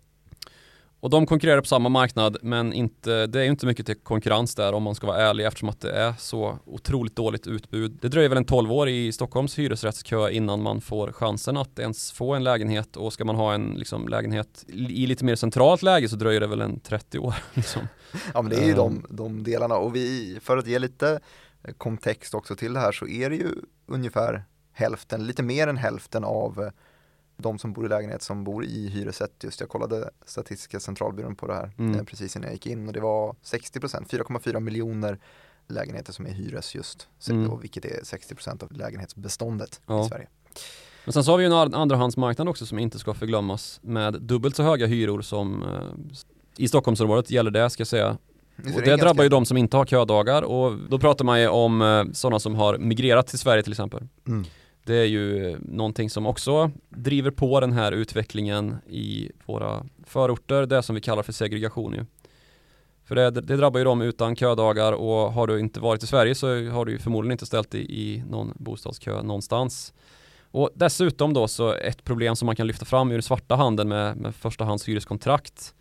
[1.04, 4.74] och de konkurrerar på samma marknad men inte, det är inte mycket till konkurrens där
[4.74, 7.98] om man ska vara ärlig eftersom att det är så otroligt dåligt utbud.
[8.02, 12.12] Det dröjer väl en 12 år i Stockholms hyresrättskö innan man får chansen att ens
[12.12, 16.10] få en lägenhet och ska man ha en liksom, lägenhet i lite mer centralt läge
[16.10, 17.36] så dröjer det väl en 30 år.
[17.54, 17.82] Liksom.
[18.34, 21.20] Ja men det är ju de, de delarna och vi, för att ge lite
[21.78, 23.50] kontext också till det här så är det ju
[23.86, 26.70] ungefär hälften, lite mer än hälften av
[27.38, 29.60] de som bor i lägenhet som bor i hyresrätt just.
[29.60, 32.00] Jag kollade Statistiska centralbyrån på det här mm.
[32.00, 35.20] Eh, precis innan jag gick in och det var 60% 4,4 miljoner
[35.68, 37.60] lägenheter som är hyres just, mm.
[37.60, 40.06] vilket är 60% av lägenhetsbeståndet ja.
[40.06, 40.28] i Sverige.
[41.06, 44.56] Men sen så har vi ju en andrahandsmarknad också som inte ska förglömmas med dubbelt
[44.56, 46.14] så höga hyror som eh,
[46.58, 48.18] i Stockholmsområdet gäller det ska jag säga.
[48.76, 51.82] Och det drabbar ju de som inte har ködagar och då pratar man ju om
[51.82, 54.08] eh, sådana som har migrerat till Sverige till exempel.
[54.28, 54.46] Mm.
[54.86, 60.84] Det är ju någonting som också driver på den här utvecklingen i våra förorter, det
[60.84, 62.06] som vi kallar för segregation ju.
[63.06, 66.36] För det, det drabbar ju dem utan ködagar och har du inte varit i Sverige
[66.36, 69.94] så har du ju förmodligen inte ställt dig i någon bostadskö någonstans.
[70.52, 74.18] Och dessutom då så ett problem som man kan lyfta fram ur svarta handeln med,
[74.18, 75.74] med förstahands hyreskontrakt.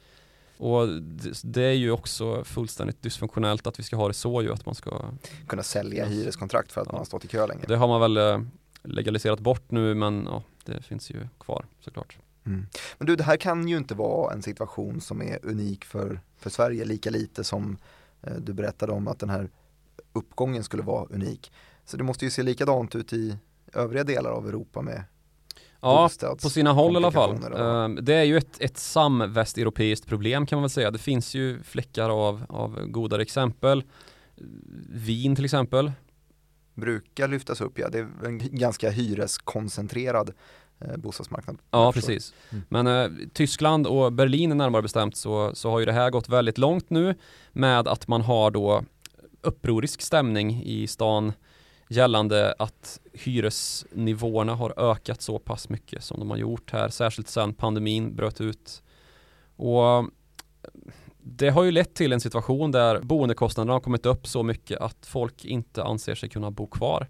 [0.57, 4.53] Och det, det, är ju också fullständigt dysfunktionellt att vi ska ha det så ju
[4.53, 5.01] att man ska
[5.47, 6.93] kunna sälja hyreskontrakt för att ja.
[6.93, 7.65] man har stått i kö länge.
[7.69, 8.41] Det har man väl eh,
[8.85, 12.19] legaliserat bort nu men ja, det finns ju kvar såklart.
[12.47, 12.67] Mm.
[12.99, 16.51] Men du, det här kan ju inte vara en situation som är unik för, för
[16.51, 17.77] Sverige lika lite som
[18.23, 19.49] eh, du berättade om att den här
[20.13, 21.53] uppgången skulle vara unik.
[21.85, 23.37] Så det måste ju se likadant ut i
[23.73, 25.05] övriga delar av Europa med
[25.85, 26.11] Ja,
[26.43, 27.31] på sina håll i alla fall.
[27.35, 30.91] Uh, det är ju ett, ett samvästeuropeiskt problem kan man väl säga.
[30.91, 33.85] Det finns ju fläckar av, av godare exempel.
[34.89, 35.93] Wien till exempel
[36.75, 37.79] brukar lyftas upp.
[37.79, 40.33] Ja, det är en ganska hyreskoncentrerad
[40.81, 41.59] eh, bostadsmarknad.
[41.71, 42.35] Ja, precis.
[42.51, 42.65] Mm.
[42.69, 46.59] Men eh, Tyskland och Berlin närmare bestämt så, så har ju det här gått väldigt
[46.59, 47.15] långt nu
[47.53, 48.85] med att man har då
[49.41, 51.33] upprorisk stämning i stan
[51.89, 57.55] gällande att hyresnivåerna har ökat så pass mycket som de har gjort här, särskilt sedan
[57.55, 58.83] pandemin bröt ut.
[59.57, 60.09] Och
[61.23, 65.07] det har ju lett till en situation där boendekostnaderna har kommit upp så mycket att
[65.07, 67.09] folk inte anser sig kunna bo kvar.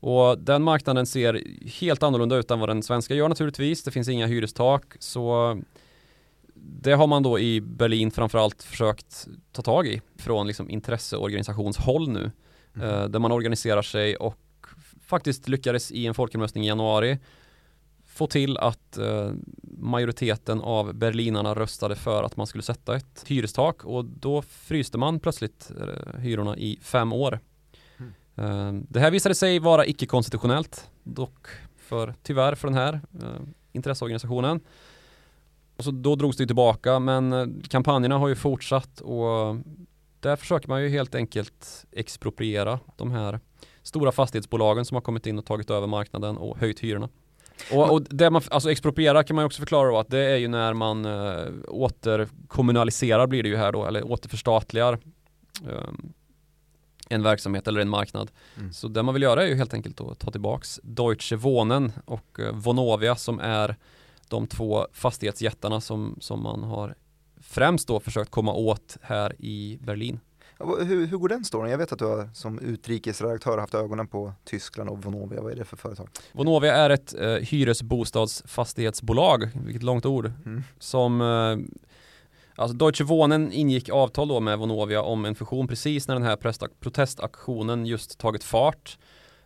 [0.00, 1.42] Och den marknaden ser
[1.80, 3.82] helt annorlunda ut än vad den svenska gör naturligtvis.
[3.82, 5.56] Det finns inga hyrestak så
[6.54, 12.30] det har man då i Berlin framförallt försökt ta tag i från liksom intresseorganisationshåll nu.
[12.76, 12.88] Mm.
[12.88, 14.66] Eh, där man organiserar sig och
[15.02, 17.18] faktiskt lyckades i en folkomröstning i januari
[18.14, 19.32] få till att eh,
[19.78, 25.20] majoriteten av berlinarna röstade för att man skulle sätta ett hyrestak och då fryste man
[25.20, 27.40] plötsligt eh, hyrorna i fem år.
[27.96, 28.12] Mm.
[28.36, 31.46] Eh, det här visade sig vara icke-konstitutionellt dock
[31.78, 33.00] för tyvärr för den här
[33.72, 34.60] intresseorganisationen.
[35.76, 39.56] Och så då drogs det tillbaka men kampanjerna har ju fortsatt och
[40.20, 43.40] där försöker man ju helt enkelt expropriera de här
[43.82, 47.08] stora fastighetsbolagen som har kommit in och tagit över marknaden och höjt hyrorna.
[47.72, 50.48] Och, och det man, alltså expropriera kan man också förklara då att det är ju
[50.48, 54.98] när man äh, återkommunaliserar blir det ju här då, eller återförstatligar
[55.68, 55.88] äh,
[57.08, 58.30] en verksamhet eller en marknad.
[58.58, 58.72] Mm.
[58.72, 62.40] Så det man vill göra är ju helt enkelt att ta tillbaks Deutsche Wohnen och
[62.40, 63.76] äh, Vonovia som är
[64.28, 66.94] de två fastighetsjättarna som, som man har
[67.40, 70.20] främst då försökt komma åt här i Berlin.
[70.64, 71.70] Hur, hur går den storyn?
[71.70, 75.42] Jag vet att du har som utrikesredaktör haft ögonen på Tyskland och Vonovia.
[75.42, 76.08] Vad är det för företag?
[76.32, 80.62] Vonovia är ett eh, hyresbostadsfastighetsbolag, vilket långt ord, mm.
[80.78, 81.56] som eh,
[82.56, 86.68] Alltså Deutsche Wohnen ingick avtal då med Vonovia om en fusion precis när den här
[86.80, 88.98] protestaktionen just tagit fart.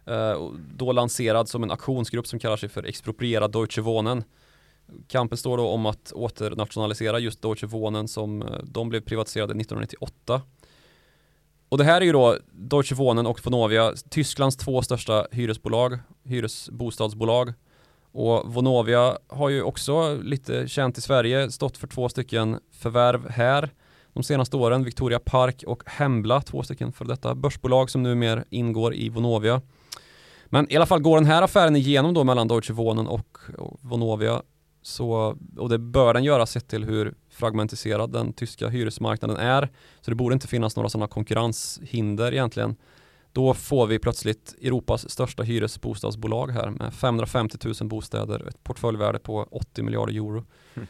[0.07, 4.25] Eh, då lanserad som en aktionsgrupp som kallar sig för Expropriera Deutsche Wohnen.
[5.09, 10.43] Kampen står då om att åternationalisera just Deutsche Wohnen som eh, de blev privatiserade 1998.
[11.69, 17.53] Och det här är ju då Deutsche Wohnen och Vonovia, Tysklands två största hyresbolag, hyresbostadsbolag.
[18.13, 23.71] Och Vonovia har ju också lite känt i Sverige stått för två stycken förvärv här
[24.13, 24.85] de senaste åren.
[24.85, 29.61] Victoria Park och Hembla, två stycken för detta börsbolag som numera ingår i Vonovia.
[30.47, 33.79] Men i alla fall går den här affären igenom då mellan Deutsche Wohnen och, och
[33.83, 34.43] Vonovia.
[34.89, 39.69] Så, och det bör den göra sett till hur fragmentiserad den tyska hyresmarknaden är.
[40.01, 42.77] Så det borde inte finnas några sådana konkurrenshinder egentligen.
[43.33, 49.49] Då får vi plötsligt Europas största hyresbostadsbolag här med 550 000 bostäder, ett portföljvärde på
[49.51, 50.45] 80 miljarder euro.
[50.75, 50.89] Mm.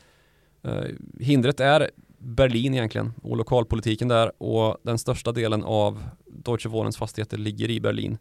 [0.67, 6.97] Uh, hindret är Berlin egentligen och lokalpolitiken där och den största delen av Deutsche Wohnens
[6.97, 8.19] fastigheter ligger i Berlin.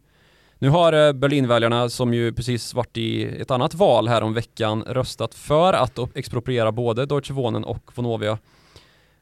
[0.60, 4.82] Nu har eh, Berlinväljarna som ju precis varit i ett annat val här om veckan
[4.86, 8.38] röstat för att expropriera både Deutsche Wohnen och Vonovia.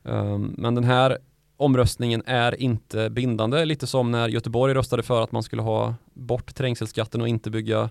[0.05, 1.18] Ehm, men den här
[1.57, 6.55] omröstningen är inte bindande, lite som när Göteborg röstade för att man skulle ha bort
[6.55, 7.90] trängselskatten och inte bygga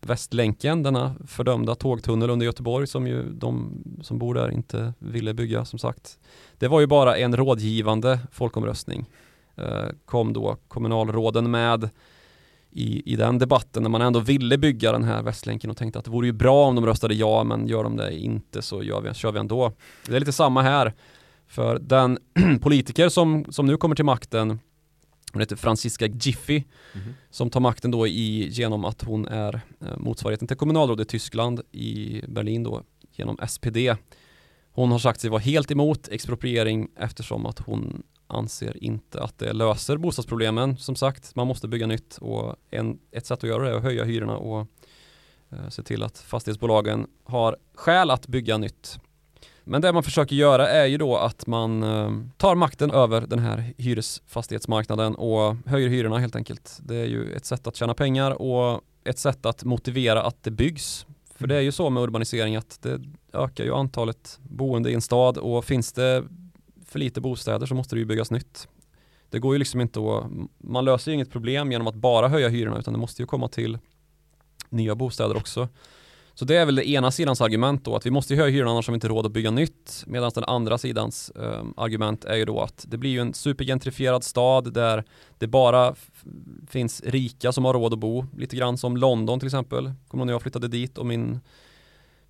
[0.00, 5.64] Västlänken, denna fördömda tågtunnel under Göteborg som ju de som bor där inte ville bygga
[5.64, 6.18] som sagt.
[6.58, 9.06] Det var ju bara en rådgivande folkomröstning.
[9.56, 11.90] Ehm, kom då kommunalråden med
[12.72, 16.04] i, i den debatten när man ändå ville bygga den här Västlänken och tänkte att
[16.04, 19.00] det vore ju bra om de röstade ja men gör de det inte så gör
[19.00, 19.72] vi, kör vi ändå.
[20.06, 20.94] Det är lite samma här.
[21.46, 22.18] För den
[22.60, 24.58] politiker som, som nu kommer till makten
[25.32, 27.14] hon heter Franziska Giffy mm.
[27.30, 31.60] som tar makten då i, genom att hon är eh, motsvarigheten till kommunalråd i Tyskland
[31.72, 32.82] i Berlin då
[33.12, 33.76] genom SPD.
[34.72, 39.52] Hon har sagt sig vara helt emot expropriering eftersom att hon anser inte att det
[39.52, 40.76] löser bostadsproblemen.
[40.76, 43.82] Som sagt, man måste bygga nytt och en, ett sätt att göra det är att
[43.82, 44.66] höja hyrorna och
[45.50, 48.98] eh, se till att fastighetsbolagen har skäl att bygga nytt.
[49.64, 53.38] Men det man försöker göra är ju då att man eh, tar makten över den
[53.38, 56.78] här hyresfastighetsmarknaden och höjer hyrorna helt enkelt.
[56.82, 60.50] Det är ju ett sätt att tjäna pengar och ett sätt att motivera att det
[60.50, 61.06] byggs.
[61.34, 63.00] För det är ju så med urbanisering att det
[63.32, 66.24] ökar ju antalet boende i en stad och finns det
[66.92, 68.68] för lite bostäder så måste det ju byggas nytt.
[69.30, 72.48] Det går ju liksom inte att, man löser ju inget problem genom att bara höja
[72.48, 73.78] hyrorna utan det måste ju komma till
[74.68, 75.68] nya bostäder också.
[76.34, 78.86] Så det är väl det ena sidans argument då, att vi måste höja hyrorna annars
[78.86, 80.04] har vi inte råd att bygga nytt.
[80.06, 84.24] Medan den andra sidans eh, argument är ju då att det blir ju en supergentrifierad
[84.24, 85.04] stad där
[85.38, 85.94] det bara
[86.68, 88.26] finns rika som har råd att bo.
[88.36, 89.92] Lite grann som London till exempel.
[90.08, 91.40] Kommer när jag flyttade dit och min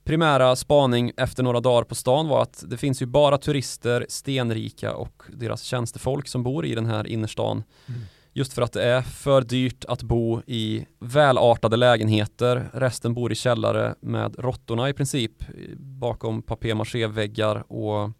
[0.05, 4.95] primära spaning efter några dagar på stan var att det finns ju bara turister, stenrika
[4.95, 7.65] och deras tjänstefolk som bor i den här innerstan.
[7.87, 8.01] Mm.
[8.35, 12.71] Just för att det är för dyrt att bo i välartade lägenheter.
[12.73, 15.33] Resten bor i källare med råttorna i princip
[15.77, 18.11] bakom papier-maché-väggar och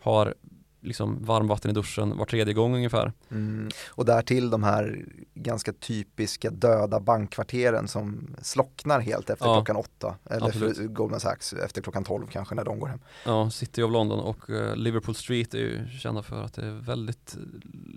[0.00, 0.34] har
[0.82, 3.12] liksom varmvatten i duschen var tredje gång ungefär.
[3.30, 3.68] Mm.
[3.88, 10.14] Och därtill de här ganska typiska döda bankkvarteren som slocknar helt efter ja, klockan åtta.
[10.30, 13.00] Eller för Goldman Sachs efter klockan tolv kanske när de går hem.
[13.24, 16.70] Ja, City of London och uh, Liverpool Street är ju kända för att det är
[16.70, 17.36] väldigt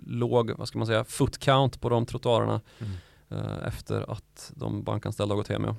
[0.06, 2.92] låg, vad ska man säga, foot count på de trottoarerna mm.
[3.32, 5.64] uh, efter att de bankanställda har gått hem.
[5.64, 5.76] Ja.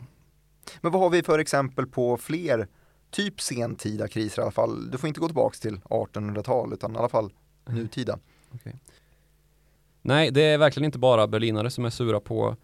[0.82, 2.68] Men vad har vi för exempel på fler
[3.12, 4.92] typ sentida kriser i alla fall.
[4.92, 7.34] Du får inte gå tillbaka till 1800-tal utan i alla fall
[7.66, 8.20] nutida.
[8.54, 8.74] Okay.
[10.02, 12.56] Nej, det är verkligen inte bara berlinare som är sura på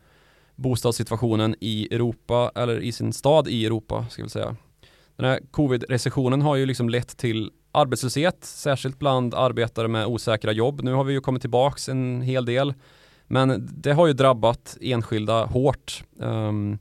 [0.55, 4.55] bostadssituationen i Europa eller i sin stad i Europa ska vi säga.
[5.15, 10.81] Den här covid-recessionen har ju liksom lett till arbetslöshet, särskilt bland arbetare med osäkra jobb.
[10.83, 12.73] Nu har vi ju kommit tillbaks en hel del,
[13.27, 16.03] men det har ju drabbat enskilda hårt.
[16.17, 16.79] Um,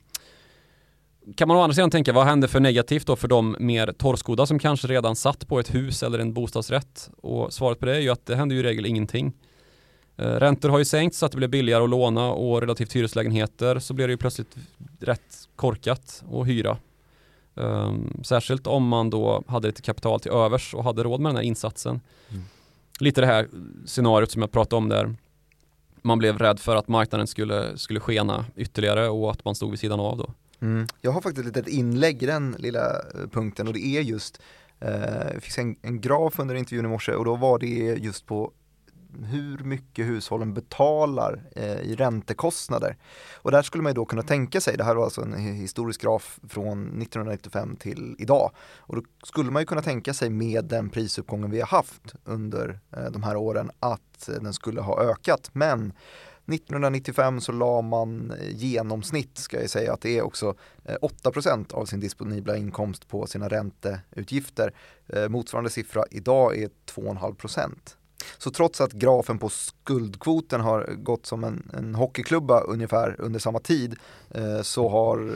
[1.37, 4.47] kan man å andra sidan tänka, vad händer för negativt då för de mer torrskodda
[4.47, 7.11] som kanske redan satt på ett hus eller en bostadsrätt?
[7.17, 9.33] Och svaret på det är ju att det händer ju i regel ingenting.
[10.17, 13.79] Eh, räntor har ju sänkts så att det blir billigare att låna och relativt hyreslägenheter
[13.79, 14.57] så blir det ju plötsligt
[15.01, 16.77] rätt korkat att hyra.
[17.55, 21.37] Um, särskilt om man då hade lite kapital till övers och hade råd med den
[21.37, 22.01] här insatsen.
[22.31, 22.43] Mm.
[23.01, 23.49] Lite det här
[23.87, 25.17] scenariot som jag pratade om där
[26.03, 29.81] man blev rädd för att marknaden skulle, skulle skena ytterligare och att man stod vid
[29.81, 30.31] sidan av då.
[30.63, 30.87] Mm.
[31.01, 34.43] Jag har faktiskt ett litet inlägg i den lilla eh, punkten och det är just,
[34.81, 38.27] eh, jag fick en, en graf under intervjun i morse och då var det just
[38.27, 38.53] på
[39.21, 42.97] hur mycket hushållen betalar eh, i räntekostnader.
[43.35, 46.03] Och där skulle man ju då kunna tänka sig, det här var alltså en historisk
[46.03, 50.91] graf från 1995 till idag, och då skulle man ju kunna tänka sig med den
[50.91, 55.51] prisuppgången vi har haft under eh, de här åren att eh, den skulle ha ökat.
[55.53, 55.93] Men
[56.47, 61.79] 1995 så la man eh, genomsnitt, ska jag säga, att det är också 8% eh,
[61.79, 64.75] av sin disponibla inkomst på sina ränteutgifter.
[65.07, 67.71] Eh, motsvarande siffra idag är 2,5%.
[68.39, 73.59] Så trots att grafen på skuldkvoten har gått som en, en hockeyklubba ungefär under samma
[73.59, 73.97] tid
[74.31, 75.33] eh, så har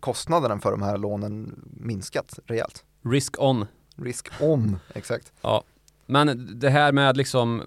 [0.00, 2.84] kostnaderna för de här lånen minskat rejält.
[3.04, 3.66] Risk on.
[3.96, 5.32] Risk on, exakt.
[5.42, 5.64] Ja,
[6.06, 7.62] men det här med liksom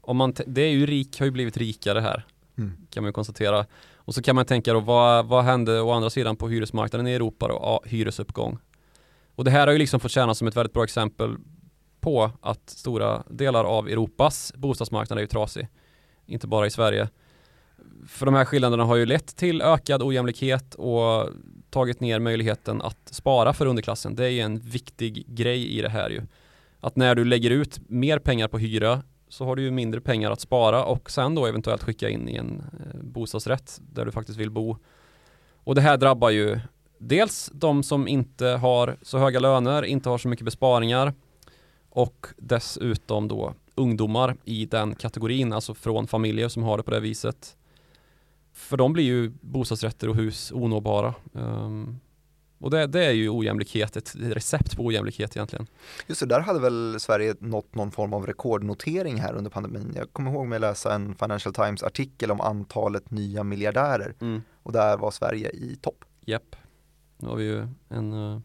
[0.00, 2.26] om man, det är ju rik, har ju blivit rikare här.
[2.58, 2.72] Mm.
[2.90, 3.66] Kan man ju konstatera.
[3.96, 7.12] Och så kan man tänka då, vad, vad hände å andra sidan på hyresmarknaden i
[7.12, 7.54] Europa då?
[7.54, 8.58] Ja, hyresuppgång.
[9.34, 11.36] Och det här har ju liksom fått tjäna som ett väldigt bra exempel
[12.00, 15.68] på att stora delar av Europas bostadsmarknad är ju trasig.
[16.26, 17.08] Inte bara i Sverige.
[18.08, 21.28] För de här skillnaderna har ju lett till ökad ojämlikhet och
[21.70, 24.14] tagit ner möjligheten att spara för underklassen.
[24.14, 26.22] Det är ju en viktig grej i det här ju.
[26.80, 29.02] Att när du lägger ut mer pengar på hyra
[29.34, 32.36] så har du ju mindre pengar att spara och sen då eventuellt skicka in i
[32.36, 34.76] en eh, bostadsrätt där du faktiskt vill bo.
[35.64, 36.60] Och det här drabbar ju
[36.98, 41.12] dels de som inte har så höga löner, inte har så mycket besparingar
[41.90, 47.00] och dessutom då ungdomar i den kategorin, alltså från familjer som har det på det
[47.00, 47.56] viset.
[48.52, 51.14] För de blir ju bostadsrätter och hus onåbara.
[51.32, 52.00] Um,
[52.58, 55.66] och det, det, är ju ojämlikhet, ett recept på ojämlikhet egentligen.
[56.06, 59.92] Just det, där hade väl Sverige nått någon form av rekordnotering här under pandemin.
[59.96, 64.42] Jag kommer ihåg mig läsa en Financial Times artikel om antalet nya miljardärer mm.
[64.62, 66.04] och där var Sverige i topp.
[66.20, 66.56] Japp,
[67.18, 68.40] nu har vi ju en uh,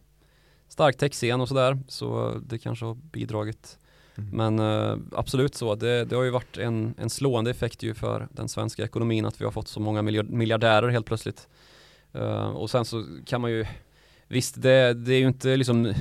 [0.67, 3.77] stark techscen och sådär så det kanske har bidragit.
[4.17, 4.29] Mm.
[4.29, 8.27] Men uh, absolut så, det, det, har ju varit en, en slående effekt ju för
[8.31, 11.47] den svenska ekonomin att vi har fått så många miljardärer helt plötsligt.
[12.15, 13.65] Uh, och sen så kan man ju
[14.31, 15.93] Visst, det, det är ju inte liksom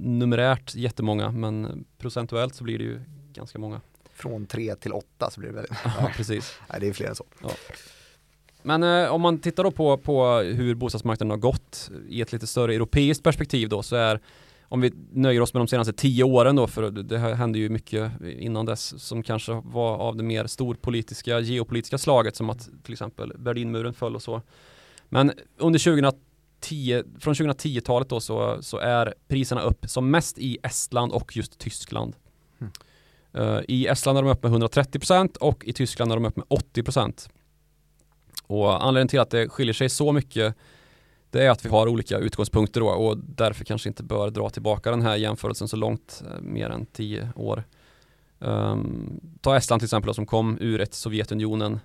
[0.00, 3.00] numerärt jättemånga, men procentuellt så blir det ju
[3.32, 3.80] ganska många.
[4.14, 5.78] Från tre till åtta så blir det väldigt.
[5.84, 6.58] Ja, precis.
[6.70, 7.24] Nej, det är fler än så.
[7.42, 7.50] Ja.
[8.62, 12.46] Men eh, om man tittar då på, på hur bostadsmarknaden har gått i ett lite
[12.46, 14.20] större europeiskt perspektiv då så är
[14.62, 18.12] om vi nöjer oss med de senaste tio åren då, för det hände ju mycket
[18.38, 23.32] innan dess som kanske var av det mer storpolitiska, geopolitiska slaget som att till exempel
[23.38, 24.42] Berlinmuren föll och så.
[25.08, 26.33] Men under 2010
[26.64, 31.58] 10, från 2010-talet då så, så är priserna upp som mest i Estland och just
[31.58, 32.16] Tyskland.
[32.60, 32.72] Mm.
[33.38, 36.46] Uh, I Estland är de upp med 130% och i Tyskland är de upp med
[36.46, 37.28] 80%.
[38.46, 40.54] Och anledningen till att det skiljer sig så mycket
[41.30, 44.90] det är att vi har olika utgångspunkter då och därför kanske inte bör dra tillbaka
[44.90, 47.64] den här jämförelsen så långt, eh, mer än 10 år.
[48.38, 51.80] Um, ta Estland till exempel då, som kom ur ett Sovjetunionen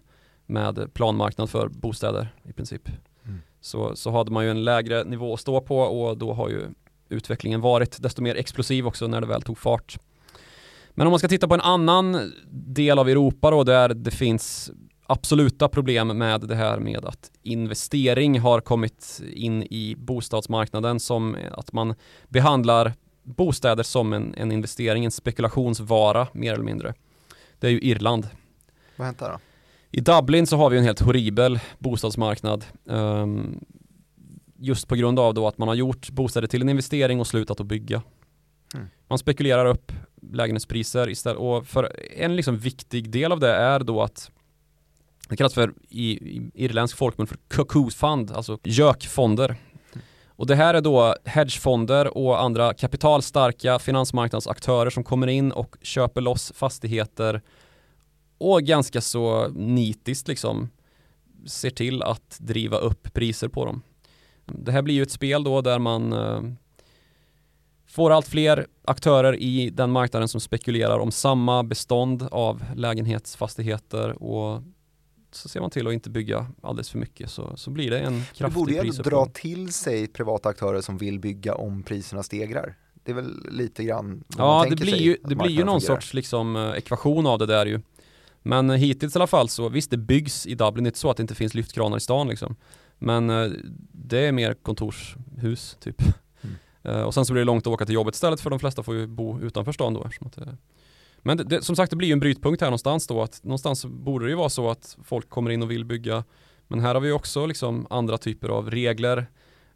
[0.45, 2.89] med planmarknad för bostäder i princip
[3.61, 6.67] så, så hade man ju en lägre nivå att stå på och då har ju
[7.09, 9.97] utvecklingen varit desto mer explosiv också när det väl tog fart.
[10.89, 14.71] Men om man ska titta på en annan del av Europa då där det finns
[15.05, 21.73] absoluta problem med det här med att investering har kommit in i bostadsmarknaden som att
[21.73, 21.95] man
[22.27, 22.93] behandlar
[23.23, 26.93] bostäder som en, en investering, en spekulationsvara mer eller mindre.
[27.59, 28.29] Det är ju Irland.
[28.95, 29.39] Vad hänt där då?
[29.91, 32.65] I Dublin så har vi en helt horribel bostadsmarknad.
[32.85, 33.65] Um,
[34.59, 37.59] just på grund av då att man har gjort bostäder till en investering och slutat
[37.59, 38.01] att bygga.
[38.75, 38.87] Mm.
[39.07, 39.91] Man spekulerar upp
[40.31, 44.31] lägenhetspriser istället och för en liksom viktig del av det är då att
[45.29, 49.55] det kallas för i, i irländsk folkmun för cuckoo fund, alltså gökfonder.
[50.27, 56.21] Och det här är då hedgefonder och andra kapitalstarka finansmarknadsaktörer som kommer in och köper
[56.21, 57.41] loss fastigheter
[58.39, 60.69] och ganska så nitiskt liksom
[61.45, 63.81] ser till att driva upp priser på dem.
[64.45, 66.41] Det här blir ju ett spel då där man eh,
[67.87, 74.63] får allt fler aktörer i den marknaden som spekulerar om samma bestånd av lägenhetsfastigheter och
[75.31, 78.23] så ser man till att inte bygga alldeles för mycket så, så blir det en
[78.33, 78.65] kraftig prisuppgång.
[78.67, 82.75] Det borde ju dra till sig privata aktörer som vill bygga om priserna stegrar.
[83.03, 85.95] Det är väl lite grann Ja, det blir ju, det blir ju någon fungerar.
[85.95, 87.81] sorts liksom, eh, ekvation av det där ju.
[88.49, 91.09] Men hittills i alla fall så visst det byggs i Dublin, det är inte så
[91.09, 92.55] att det inte finns lyftkranar i stan liksom.
[92.97, 93.51] Men eh,
[93.91, 96.01] det är mer kontorshus typ.
[96.41, 96.55] Mm.
[96.83, 98.83] Eh, och sen så blir det långt att åka till jobbet istället för de flesta
[98.83, 100.09] får ju bo utanför stan då.
[100.35, 100.57] Det,
[101.17, 103.85] men det, det, som sagt det blir ju en brytpunkt här någonstans då att någonstans
[103.85, 106.23] borde det ju vara så att folk kommer in och vill bygga.
[106.67, 109.27] Men här har vi också liksom andra typer av regler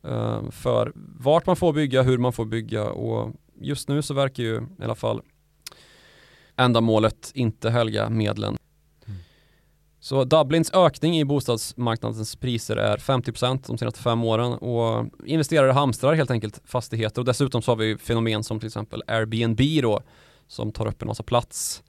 [0.05, 4.43] uh, för vart man får bygga, hur man får bygga och just nu så verkar
[4.43, 5.21] ju i alla fall
[6.58, 8.58] ändamålet inte helga medlen.
[9.06, 9.20] Mm.
[9.99, 16.14] Så Dublins ökning i bostadsmarknadens priser är 50% de senaste fem åren och investerare hamstrar
[16.14, 20.01] helt enkelt fastigheter och dessutom så har vi fenomen som till exempel Airbnb då
[20.47, 21.84] som tar upp en massa plats.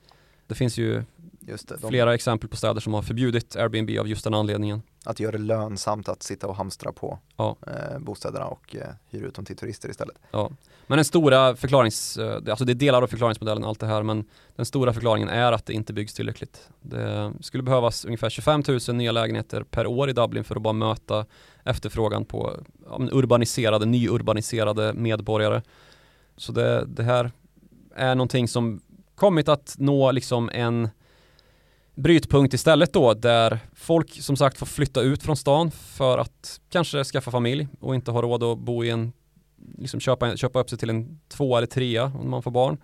[0.47, 1.05] Det finns ju
[1.47, 1.89] det, de...
[1.89, 4.83] flera exempel på städer som har förbjudit Airbnb av just den anledningen.
[5.05, 7.57] Att göra det lönsamt att sitta och hamstra på ja.
[7.67, 10.17] eh, bostäderna och eh, hyra ut dem till turister istället.
[10.31, 10.51] Ja.
[10.87, 14.25] Men den stora förklarings, eh, alltså det är delar av förklaringsmodellen allt det här men
[14.57, 16.69] den stora förklaringen är att det inte byggs tillräckligt.
[16.81, 20.73] Det skulle behövas ungefär 25 000 nya lägenheter per år i Dublin för att bara
[20.73, 21.27] möta
[21.65, 25.63] efterfrågan på ja, urbaniserade, nyurbaniserade medborgare.
[26.37, 27.33] Så det, det här
[27.95, 28.81] är någonting som
[29.15, 30.89] kommit att nå liksom en
[31.95, 37.05] brytpunkt istället då där folk som sagt får flytta ut från stan för att kanske
[37.05, 39.13] skaffa familj och inte ha råd att bo i en
[39.79, 42.79] liksom köpa, köpa upp sig till en två eller trea om man får barn.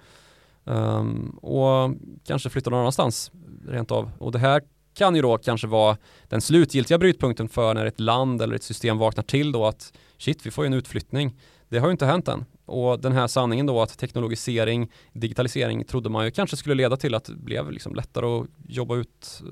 [0.64, 1.94] Um, och
[2.24, 3.32] kanske flytta någon annanstans
[3.68, 4.10] rent av.
[4.18, 4.62] Och det här
[4.94, 5.96] kan ju då kanske vara
[6.28, 10.46] den slutgiltiga brytpunkten för när ett land eller ett system vaknar till då att shit,
[10.46, 11.36] vi får ju en utflyttning.
[11.68, 16.08] Det har ju inte hänt än och den här sanningen då att teknologisering, digitalisering trodde
[16.08, 19.42] man ju kanske skulle leda till att det blev liksom lättare att jobba ut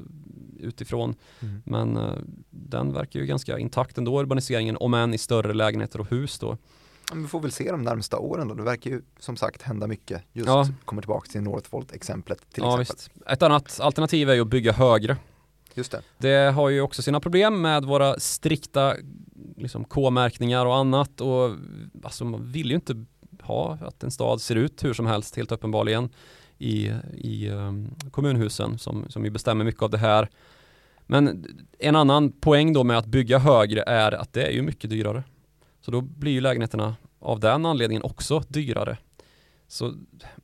[0.61, 1.15] utifrån.
[1.41, 1.63] Mm.
[1.65, 2.13] Men uh,
[2.51, 6.57] den verkar ju ganska intakt ändå, urbaniseringen, om än i större lägenheter och hus då.
[7.15, 8.55] Vi får väl se de närmsta åren då.
[8.55, 10.23] Det verkar ju som sagt hända mycket.
[10.33, 10.69] Just ja.
[10.85, 13.13] kommer tillbaka till Northvolt-exemplet till ja, exempel.
[13.15, 13.31] Visst.
[13.31, 15.17] Ett annat alternativ är ju att bygga högre.
[15.75, 16.03] Just det.
[16.19, 18.95] det har ju också sina problem med våra strikta
[19.57, 21.51] liksom, K-märkningar och annat och
[22.03, 23.05] alltså, man vill ju inte
[23.43, 26.11] ha att en stad ser ut hur som helst helt uppenbarligen
[26.59, 30.29] i, i um, kommunhusen som, som ju bestämmer mycket av det här.
[31.07, 31.47] Men
[31.79, 35.25] en annan poäng då med att bygga högre är att det är ju mycket dyrare.
[35.81, 38.99] Så då blir ju lägenheterna av den anledningen också dyrare.
[39.69, 39.95] Så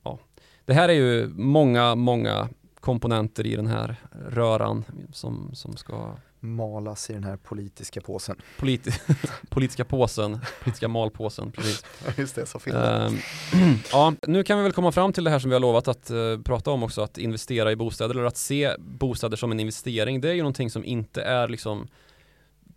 [0.03, 0.19] ja,
[0.65, 3.95] det här är ju många, många komponenter i den här
[4.29, 4.83] röran
[5.13, 6.15] som, som ska
[6.45, 8.35] malas i den här politiska påsen.
[8.59, 8.91] Politi
[9.49, 11.85] politiska påsen, politiska malpåsen, precis.
[12.17, 12.75] Just det, så fel.
[13.55, 15.87] Uh, ja, nu kan vi väl komma fram till det här som vi har lovat
[15.87, 19.59] att uh, prata om också, att investera i bostäder eller att se bostäder som en
[19.59, 20.21] investering.
[20.21, 21.87] Det är ju någonting som inte är liksom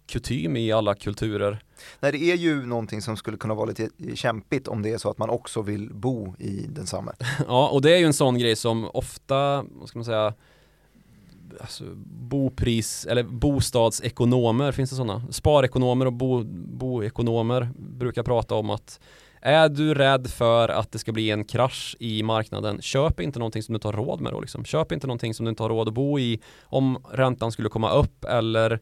[0.09, 1.63] kutym i alla kulturer.
[2.01, 5.11] Nej, det är ju någonting som skulle kunna vara lite kämpigt om det är så
[5.11, 7.13] att man också vill bo i densamma.
[7.49, 10.35] ja, och det är ju en sån grej som ofta, vad ska man säga,
[11.61, 15.23] alltså, bopris eller bostadsekonomer, finns det sådana?
[15.31, 16.45] Sparekonomer och bo,
[16.79, 19.01] boekonomer brukar prata om att
[19.41, 23.63] är du rädd för att det ska bli en krasch i marknaden, köp inte någonting
[23.63, 24.65] som du inte har råd med då liksom.
[24.65, 27.93] Köp inte någonting som du inte har råd att bo i om räntan skulle komma
[27.93, 28.81] upp eller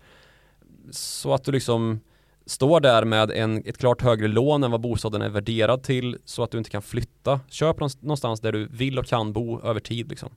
[0.91, 2.01] så att du liksom
[2.47, 6.43] står där med en, ett klart högre lån än vad bostaden är värderad till så
[6.43, 7.41] att du inte kan flytta.
[7.49, 10.31] Köp någonstans där du vill och kan bo över tid liksom.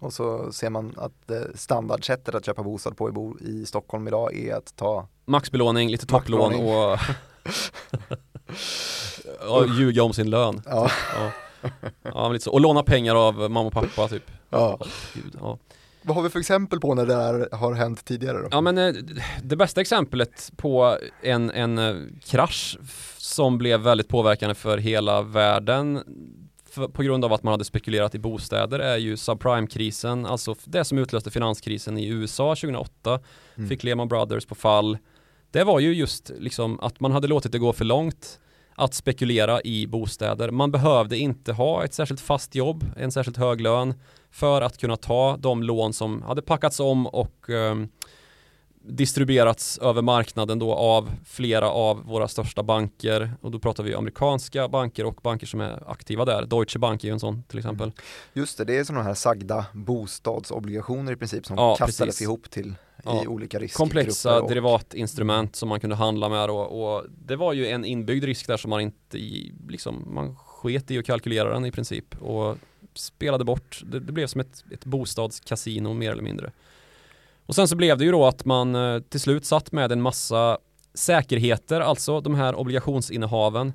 [0.00, 4.36] Och så ser man att standardsättet att köpa bostad på i, bo, i Stockholm idag
[4.36, 6.98] är att ta Maxbelåning, lite topplån och
[9.40, 10.62] ja, ljuga om sin lön.
[10.66, 10.90] Ja.
[11.14, 11.30] Ja.
[12.02, 12.52] ja lite så.
[12.52, 14.30] Och låna pengar av mamma och pappa typ.
[14.50, 14.78] Ja.
[15.14, 15.58] Gud, ja.
[16.02, 18.48] Vad har vi för exempel på när det här har hänt tidigare då?
[18.50, 18.94] Ja men eh,
[19.42, 21.94] det bästa exemplet på en, en eh,
[22.24, 22.78] krasch
[23.16, 26.02] som blev väldigt påverkande för hela världen
[26.70, 30.84] för, på grund av att man hade spekulerat i bostäder är ju subprime-krisen, alltså det
[30.84, 33.20] som utlöste finanskrisen i USA 2008,
[33.56, 33.68] mm.
[33.68, 34.98] fick Lehman Brothers på fall.
[35.50, 38.40] Det var ju just liksom att man hade låtit det gå för långt
[38.74, 40.50] att spekulera i bostäder.
[40.50, 43.94] Man behövde inte ha ett särskilt fast jobb, en särskilt hög lön
[44.30, 47.88] för att kunna ta de lån som hade packats om och um,
[48.90, 54.68] distribuerats över marknaden då av flera av våra största banker och då pratar vi amerikanska
[54.68, 56.46] banker och banker som är aktiva där.
[56.46, 57.86] Deutsche Bank är ju en sån till exempel.
[57.86, 57.96] Mm.
[58.32, 62.22] Just det, det är sådana här sagda bostadsobligationer i princip som ja, kastades precis.
[62.22, 62.74] ihop till
[63.04, 63.24] ja.
[63.24, 63.84] i olika riskgrupper.
[63.84, 64.48] Komplexa och...
[64.48, 68.56] derivatinstrument som man kunde handla med och, och, det var ju en inbyggd risk där
[68.56, 72.56] som man inte i, liksom, man sket i att kalkylera den i princip och
[72.94, 76.52] spelade bort, det, det blev som ett, ett bostadskasino mer eller mindre.
[77.50, 80.02] Och sen så blev det ju då att man eh, till slut satt med en
[80.02, 80.58] massa
[80.94, 83.72] säkerheter, alltså de här obligationsinnehaven.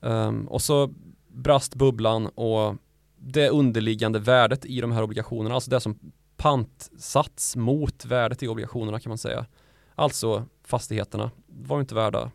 [0.00, 0.90] Um, och så
[1.28, 2.76] brast bubblan och
[3.16, 5.98] det underliggande värdet i de här obligationerna, alltså det som
[6.36, 9.46] pantsats mot värdet i obligationerna kan man säga.
[9.94, 12.30] Alltså fastigheterna var inte värda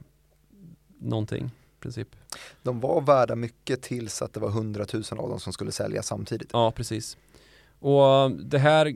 [1.00, 2.16] någonting i princip.
[2.64, 6.50] De var värda mycket tills att det var hundratusen av dem som skulle säljas samtidigt.
[6.54, 7.18] Ja, precis.
[7.80, 8.96] Och det här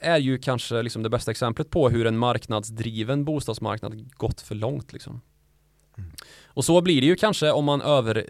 [0.00, 4.92] är ju kanske liksom det bästa exemplet på hur en marknadsdriven bostadsmarknad gått för långt.
[4.92, 5.20] Liksom.
[5.98, 6.10] Mm.
[6.46, 8.26] Och så blir det ju kanske om man över,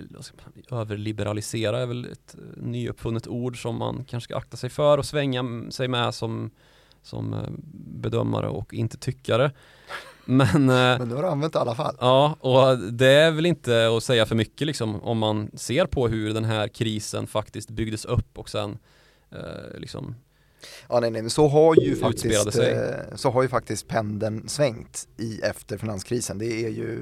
[0.71, 5.71] överliberaliserar är väl ett nyuppfunnet ord som man kanske ska akta sig för och svänga
[5.71, 6.51] sig med som,
[7.03, 7.51] som eh,
[8.01, 9.53] bedömare och inte tyckare.
[10.25, 11.97] Men, eh, Men du har använt det i alla fall.
[12.01, 16.09] Ja, och det är väl inte att säga för mycket liksom om man ser på
[16.09, 18.79] hur den här krisen faktiskt byggdes upp och sen
[19.31, 20.15] eh, liksom
[20.89, 25.09] Ja, nej, nej, men så har ju faktiskt, eh, så har ju faktiskt pendeln svängt
[25.17, 26.39] i efter finanskrisen.
[26.39, 27.01] Det är ju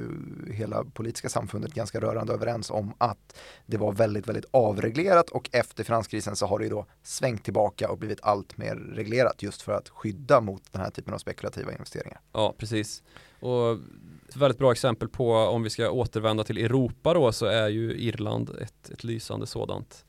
[0.53, 5.83] hela politiska samfundet ganska rörande överens om att det var väldigt, väldigt avreglerat och efter
[5.83, 9.71] finanskrisen så har det ju då svängt tillbaka och blivit allt mer reglerat just för
[9.71, 12.19] att skydda mot den här typen av spekulativa investeringar.
[12.33, 13.03] Ja, precis.
[13.39, 13.71] Och
[14.29, 17.93] ett väldigt bra exempel på om vi ska återvända till Europa då så är ju
[17.93, 20.05] Irland ett, ett lysande sådant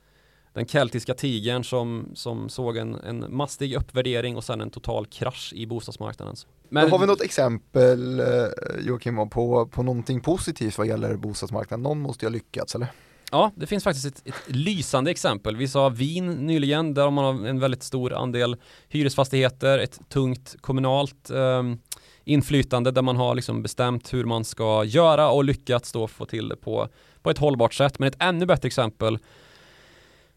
[0.59, 5.53] den keltiska tigern som, som såg en, en mastig uppvärdering och sen en total krasch
[5.57, 6.37] i bostadsmarknaden.
[6.69, 8.27] Men har vi något exempel eh,
[8.81, 11.83] Joakim på, på någonting positivt vad gäller bostadsmarknaden?
[11.83, 12.89] Någon måste ju ha lyckats eller?
[13.31, 15.57] Ja, det finns faktiskt ett, ett, lysande exempel.
[15.57, 18.57] Vi sa Wien nyligen, där man har en väldigt stor andel
[18.89, 21.63] hyresfastigheter, ett tungt kommunalt eh,
[22.25, 26.49] inflytande där man har liksom bestämt hur man ska göra och lyckats då få till
[26.49, 26.89] det på
[27.23, 27.99] på ett hållbart sätt.
[27.99, 29.19] Men ett ännu bättre exempel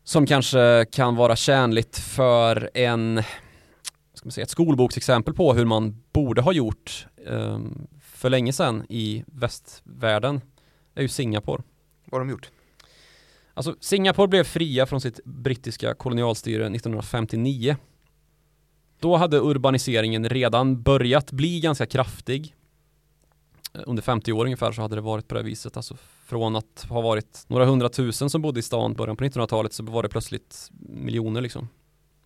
[0.04, 3.24] som kanske kan vara tjänligt för en
[4.22, 7.60] ska man säga, ett skolboksexempel på hur man borde ha gjort eh,
[8.02, 10.42] för länge sedan i västvärlden
[10.96, 11.64] är ju Singapore.
[12.06, 12.50] Vad har de gjort?
[13.54, 17.76] Alltså Singapore blev fria från sitt brittiska kolonialstyre 1959.
[19.00, 22.56] Då hade urbaniseringen redan börjat bli ganska kraftig.
[23.74, 25.78] Under 50 år ungefär så hade det varit på det viset.
[25.78, 25.98] Alltså
[26.32, 30.04] från att ha varit några hundratusen som bodde i stan början på 1900-talet så var
[30.04, 31.68] det plötsligt miljoner liksom.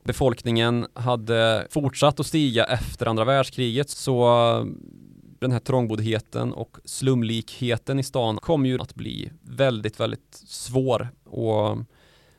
[0.03, 4.27] Befolkningen hade fortsatt att stiga efter andra världskriget så
[4.59, 4.65] eh,
[5.39, 11.77] den här trångboddheten och slumlikheten i stan kom ju att bli väldigt, väldigt svår och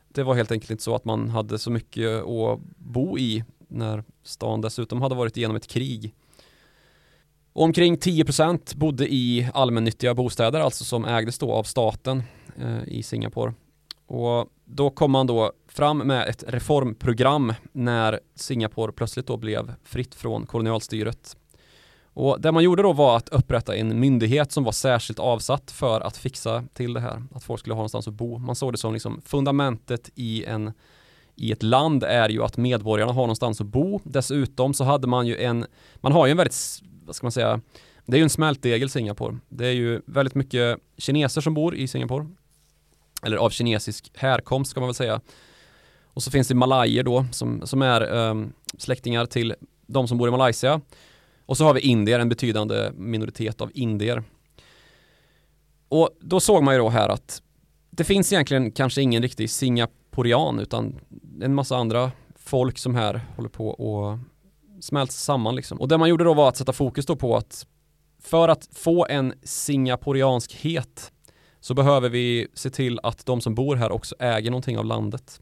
[0.07, 4.03] det var helt enkelt inte så att man hade så mycket att bo i när
[4.23, 6.13] stan dessutom hade varit igenom ett krig.
[7.59, 12.23] Omkring 10% bodde i allmännyttiga bostäder, alltså som ägdes då av staten
[12.57, 13.53] eh, i Singapore.
[14.07, 20.15] Och då kom man då fram med ett reformprogram när Singapore plötsligt då blev fritt
[20.15, 21.37] från kolonialstyret.
[22.03, 26.01] Och det man gjorde då var att upprätta en myndighet som var särskilt avsatt för
[26.01, 28.37] att fixa till det här, att folk skulle ha någonstans att bo.
[28.37, 30.71] Man såg det som liksom fundamentet i, en,
[31.35, 33.99] i ett land är ju att medborgarna har någonstans att bo.
[34.03, 37.61] Dessutom så hade man ju en, man har ju en väldigt, vad ska man säga,
[38.05, 39.37] det är ju en smältdegel Singapore.
[39.49, 42.27] Det är ju väldigt mycket kineser som bor i Singapore.
[43.23, 45.21] Eller av kinesisk härkomst ska man väl säga.
[46.03, 49.55] Och så finns det malajer då som, som är um, släktingar till
[49.87, 50.81] de som bor i Malaysia.
[51.45, 54.23] Och så har vi indier, en betydande minoritet av indier.
[55.89, 57.41] Och då såg man ju då här att
[57.89, 60.99] det finns egentligen kanske ingen riktig singaporian utan
[61.41, 64.17] en massa andra folk som här håller på och
[64.81, 65.81] smälts samman liksom.
[65.81, 67.67] Och det man gjorde då var att sätta fokus då på att
[68.19, 71.11] för att få en singaporianskhet
[71.59, 75.41] så behöver vi se till att de som bor här också äger någonting av landet.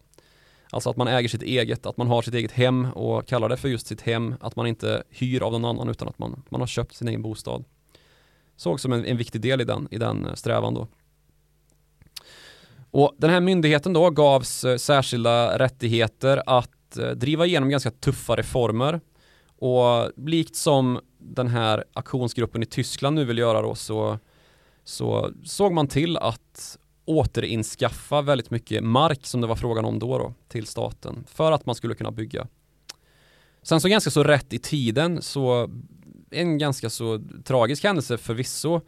[0.69, 3.57] Alltså att man äger sitt eget, att man har sitt eget hem och kallar det
[3.57, 6.61] för just sitt hem, att man inte hyr av någon annan utan att man, man
[6.61, 7.63] har köpt sin egen bostad.
[8.55, 10.87] Såg som en, en viktig del i den, i den eh, strävan då.
[12.91, 18.35] Och den här myndigheten då gavs eh, särskilda rättigheter att eh, driva igenom ganska tuffa
[18.35, 19.01] reformer
[19.59, 24.19] och likt som den här aktionsgruppen i Tyskland nu vill göra då så,
[24.83, 30.17] så såg man till att återinskaffa väldigt mycket mark som det var frågan om då,
[30.17, 32.47] då till staten för att man skulle kunna bygga.
[33.61, 35.69] Sen så ganska så rätt i tiden så
[36.31, 38.81] en ganska så tragisk händelse förvisso.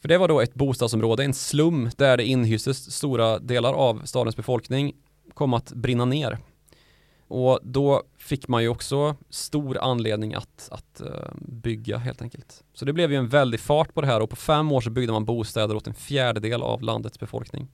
[0.00, 4.36] För det var då ett bostadsområde, en slum där det inhystes stora delar av stadens
[4.36, 4.92] befolkning
[5.34, 6.38] kom att brinna ner.
[7.28, 12.64] Och då fick man ju också stor anledning att, att eh, bygga helt enkelt.
[12.74, 14.90] Så det blev ju en väldig fart på det här och på fem år så
[14.90, 17.68] byggde man bostäder åt en fjärdedel av landets befolkning.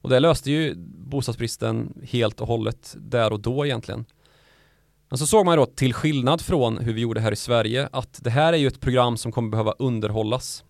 [0.00, 4.04] Och det löste ju bostadsbristen helt och hållet där och då egentligen.
[5.08, 7.88] Men så såg man ju då till skillnad från hur vi gjorde här i Sverige
[7.92, 10.64] att det här är ju ett program som kommer behöva underhållas.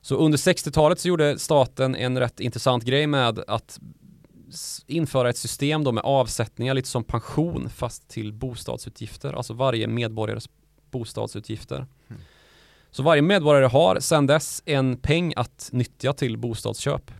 [0.00, 3.80] Så under 60-talet så gjorde staten en rätt intressant grej med att
[4.86, 10.48] införa ett system då med avsättningar lite som pension fast till bostadsutgifter, alltså varje medborgares
[10.90, 11.86] bostadsutgifter.
[12.08, 12.22] Mm.
[12.90, 17.10] Så varje medborgare har sedan dess en peng att nyttja till bostadsköp.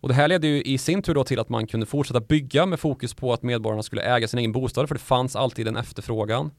[0.00, 2.66] Och det här ledde ju i sin tur då till att man kunde fortsätta bygga
[2.66, 5.76] med fokus på att medborgarna skulle äga sin egen bostad för det fanns alltid en
[5.76, 6.50] efterfrågan.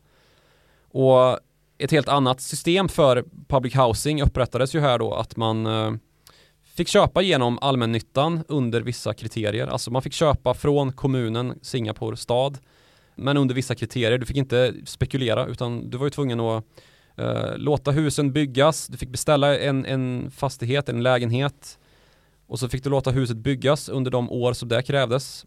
[0.91, 1.39] Och
[1.77, 5.93] ett helt annat system för public housing upprättades ju här då att man eh,
[6.75, 9.67] fick köpa genom allmännyttan under vissa kriterier.
[9.67, 12.57] Alltså man fick köpa från kommunen Singapore stad
[13.15, 14.17] men under vissa kriterier.
[14.17, 16.63] Du fick inte spekulera utan du var ju tvungen att
[17.19, 18.87] uh, låta husen byggas.
[18.87, 21.79] Du fick beställa en, en fastighet, en lägenhet
[22.47, 25.45] och så fick du låta huset byggas under de år som det krävdes.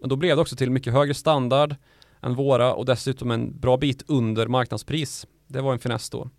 [0.00, 1.76] Men då blev det också till mycket högre standard
[2.22, 5.26] än våra och dessutom en bra bit under marknadspris.
[5.46, 6.30] Det var en finess då.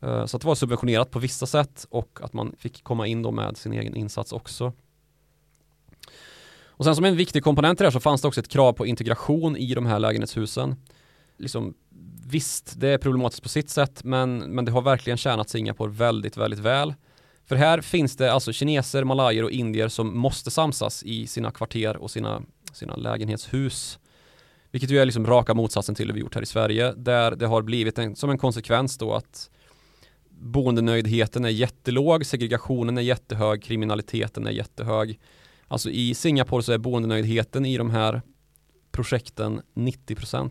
[0.00, 3.22] Eh, så att det var subventionerat på vissa sätt och att man fick komma in
[3.22, 4.72] då med sin egen insats också.
[6.78, 8.72] Och sen som en viktig komponent i det här så fanns det också ett krav
[8.72, 10.76] på integration i de här lägenhetshusen.
[11.36, 11.74] Liksom,
[12.26, 16.36] visst, det är problematiskt på sitt sätt men, men det har verkligen tjänat Singapore väldigt,
[16.36, 16.94] väldigt väl.
[17.46, 21.96] För här finns det alltså kineser, malajer och indier som måste samsas i sina kvarter
[21.96, 22.42] och sina,
[22.72, 23.98] sina lägenhetshus.
[24.70, 27.46] Vilket ju är liksom raka motsatsen till det vi gjort här i Sverige där det
[27.46, 29.50] har blivit en, som en konsekvens då att
[30.40, 35.20] boendenöjdheten är jättelåg, segregationen är jättehög, kriminaliteten är jättehög.
[35.68, 38.22] Alltså i Singapore så är boendenöjdheten i de här
[38.90, 40.50] projekten 90%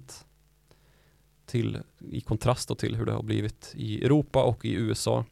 [1.46, 1.78] till,
[2.12, 5.26] i kontrast till hur det har blivit i Europa och i USA.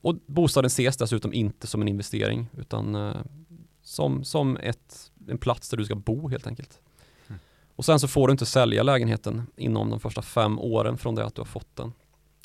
[0.00, 3.16] och bostaden ses dessutom inte som en investering utan eh,
[3.82, 6.80] som, som ett, en plats där du ska bo helt enkelt.
[7.26, 7.40] Mm.
[7.76, 11.24] Och sen så får du inte sälja lägenheten inom de första fem åren från det
[11.24, 11.92] att du har fått den.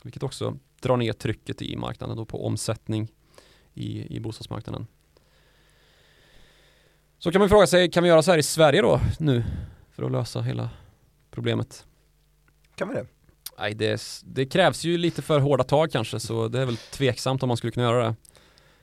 [0.04, 3.08] Vilket också drar ner trycket i marknaden och på omsättning
[3.74, 4.88] i, i bostadsmarknaden.
[7.20, 9.44] Så kan man fråga sig, kan vi göra så här i Sverige då nu
[9.92, 10.70] för att lösa hela
[11.32, 11.86] problemet?
[12.76, 13.06] Kan vi det?
[13.58, 17.44] Nej, det, det krävs ju lite för hårda tag kanske så det är väl tveksamt
[17.44, 18.16] om man skulle kunna göra det.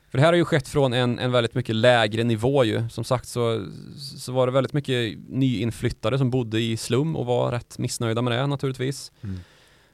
[0.09, 2.89] För det här har ju skett från en, en väldigt mycket lägre nivå ju.
[2.89, 3.65] Som sagt så,
[4.17, 8.33] så var det väldigt mycket nyinflyttade som bodde i slum och var rätt missnöjda med
[8.33, 9.11] det naturligtvis.
[9.21, 9.39] Mm.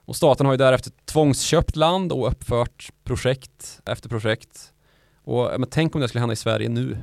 [0.06, 4.74] Och staten har ju därefter tvångsköpt land och uppfört projekt efter projekt.
[5.24, 6.98] Och men tänk om det skulle hända i Sverige nu.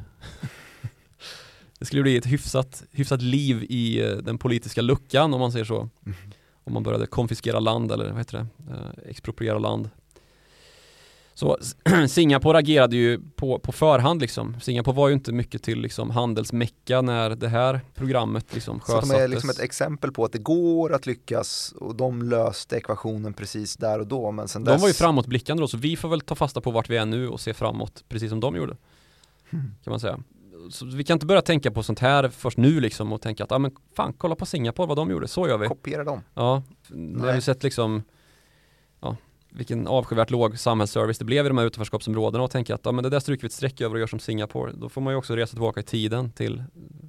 [1.79, 5.65] det skulle bli ett hyfsat, hyfsat liv i eh, den politiska luckan om man säger
[5.65, 5.89] så.
[6.07, 6.19] Mm.
[6.65, 9.91] Om man började konfiskera land eller vad heter det, eh, expropriera land.
[11.35, 11.57] Så
[12.09, 14.61] Singapore agerade ju på, på förhand liksom.
[14.61, 18.87] Singapore var ju inte mycket till liksom handelsmecka när det här programmet liksom Så att
[18.87, 19.11] sjösattes.
[19.11, 23.33] de är liksom ett exempel på att det går att lyckas och de löste ekvationen
[23.35, 24.31] precis där och då.
[24.31, 24.81] Men sen De dess...
[24.81, 27.29] var ju framåtblickande då, så vi får väl ta fasta på vart vi är nu
[27.29, 28.77] och se framåt, precis som de gjorde.
[29.51, 29.75] Hmm.
[29.85, 30.19] Kan man säga.
[30.71, 33.51] Så vi kan inte börja tänka på sånt här först nu liksom och tänka att,
[33.51, 35.69] ja men fan, kolla på Singapore, vad de gjorde, så gör vi.
[35.69, 36.21] Kopiera dem.
[36.35, 38.03] Ja, nu har vi sett liksom,
[39.01, 39.17] ja,
[39.53, 43.05] vilken avskyvärt låg samhällsservice det blev i de här utanförskapsområdena och tänka att, ja men
[43.05, 44.73] det där stryker vi ett streck över och gör som Singapore.
[44.73, 46.63] Då får man ju också resa tillbaka i tiden till,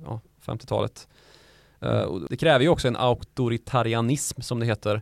[0.05, 1.07] ja, 50-talet.
[1.79, 5.01] Eh, och det kräver ju också en auktoritarianism som det heter.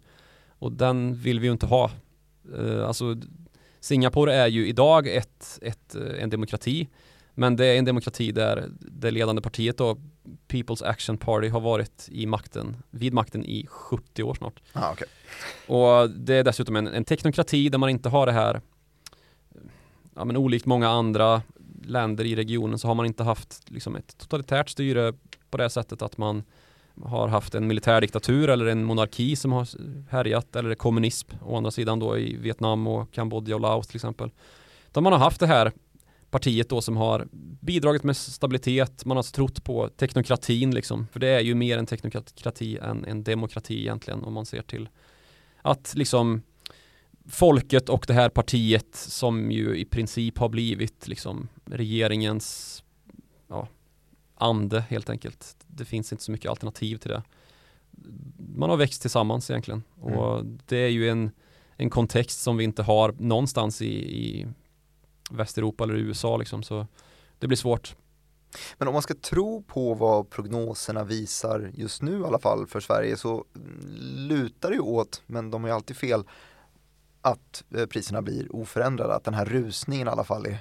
[0.49, 1.91] Och den vill vi ju inte ha.
[2.57, 3.15] Eh, alltså,
[3.79, 6.87] Singapore är ju idag ett, ett, eh, en demokrati.
[7.33, 9.97] Men det är en demokrati där det ledande partiet då,
[10.47, 14.61] People's Action Party, har varit i makten, vid makten i 70 år snart.
[14.73, 15.07] Ah, okay.
[15.67, 18.61] Och det är dessutom en, en teknokrati där man inte har det här,
[20.15, 21.41] ja men olikt många andra
[21.83, 25.13] länder i regionen så har man inte haft liksom ett totalitärt styre
[25.49, 26.43] på det sättet att man
[27.03, 29.67] har haft en militärdiktatur eller en monarki som har
[30.09, 34.31] härjat eller kommunism å andra sidan då i Vietnam och Kambodja och Laos till exempel.
[34.89, 35.71] Utan man har haft det här
[36.31, 37.27] partiet då som har
[37.61, 41.85] bidragit med stabilitet, man har trott på teknokratin liksom, för det är ju mer en
[41.85, 44.89] teknokrati än en demokrati egentligen om man ser till
[45.61, 46.41] att liksom
[47.29, 52.83] folket och det här partiet som ju i princip har blivit liksom regeringens
[53.47, 53.67] ja,
[54.35, 55.55] ande helt enkelt.
[55.67, 57.23] Det finns inte så mycket alternativ till det.
[58.55, 61.31] Man har växt tillsammans egentligen och det är ju en,
[61.75, 64.47] en kontext som vi inte har någonstans i, i
[65.31, 66.87] Västeuropa eller USA liksom så
[67.39, 67.95] det blir svårt.
[68.77, 72.79] Men om man ska tro på vad prognoserna visar just nu i alla fall för
[72.79, 73.45] Sverige så
[74.15, 76.23] lutar det ju åt, men de har ju alltid fel,
[77.21, 80.57] att eh, priserna blir oförändrade, att den här rusningen i alla fall är,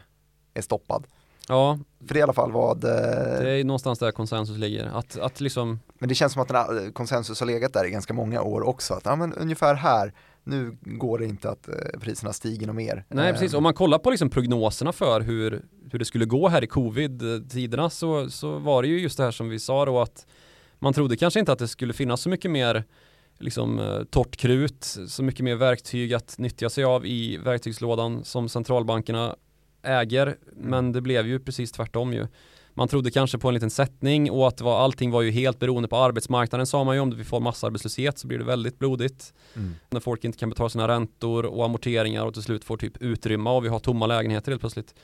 [0.54, 1.06] är stoppad.
[1.48, 4.56] Ja, För det är i alla fall vad, det eh, är ju någonstans där konsensus
[4.56, 4.86] ligger.
[4.86, 7.86] Att, att liksom, men det känns som att den här eh, konsensus har legat där
[7.86, 10.12] i ganska många år också, att ja, men ungefär här,
[10.45, 13.05] nu går det inte att eh, priserna stiger något mer.
[13.09, 15.62] nej Eh, precis, om man kollar på liksom prognoserna för hur,
[15.93, 19.30] hur det skulle gå här i covid-tiderna så, så var det ju just det här
[19.30, 20.26] som vi sa då att
[20.78, 22.84] man trodde kanske inte att det skulle finnas så mycket mer
[23.38, 28.49] liksom eh, torrt krut, så mycket mer verktyg att nyttja sig av i verktygslådan som
[28.49, 29.36] centralbankerna
[29.82, 32.26] äger, men det blev ju precis tvärtom ju.
[32.74, 35.88] Man trodde kanske på en liten sättning och att var, allting var ju helt beroende
[35.88, 39.34] på arbetsmarknaden sa man ju om vi får massarbetslöshet så blir det väldigt blodigt.
[39.56, 39.74] Mm.
[39.90, 43.52] När folk inte kan betala sina räntor och amorteringar och till slut får typ utrymma
[43.52, 44.94] och vi har tomma lägenheter helt plötsligt.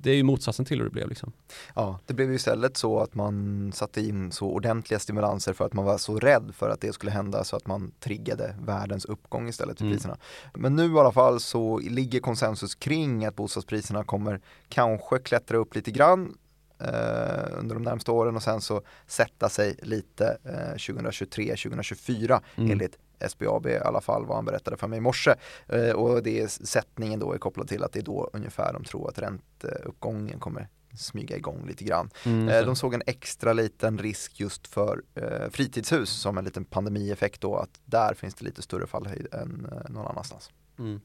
[0.00, 1.32] Det är ju motsatsen till hur det blev liksom.
[1.74, 5.72] Ja, det blev ju istället så att man satte in så ordentliga stimulanser för att
[5.72, 9.48] man var så rädd för att det skulle hända så att man triggade världens uppgång
[9.48, 9.96] istället för Mm.
[9.96, 10.16] priserna.
[10.54, 15.74] Men nu i alla fall så ligger konsensus kring att bostadspriserna kommer kanske klättra upp
[15.74, 16.34] lite grann
[16.80, 22.70] eh, under de närmsta åren och sen så sätta sig lite eh, 2023-2024 Mm.
[22.70, 22.98] enligt
[23.28, 25.34] SBAB i alla fall vad han berättade för mig i morse.
[25.68, 28.84] Eh, och det är sättningen då är kopplad till att det är då ungefär de
[28.84, 30.68] tror att ränteuppgången kommer
[30.98, 32.10] smyga igång lite grann.
[32.24, 36.64] Mm, Eh, de såg en extra liten risk just för eh, fritidshus som en liten
[36.64, 40.50] pandemieffekt då att där finns det lite större fallhöjd än eh, någon annanstans.
[40.78, 41.00] Mm.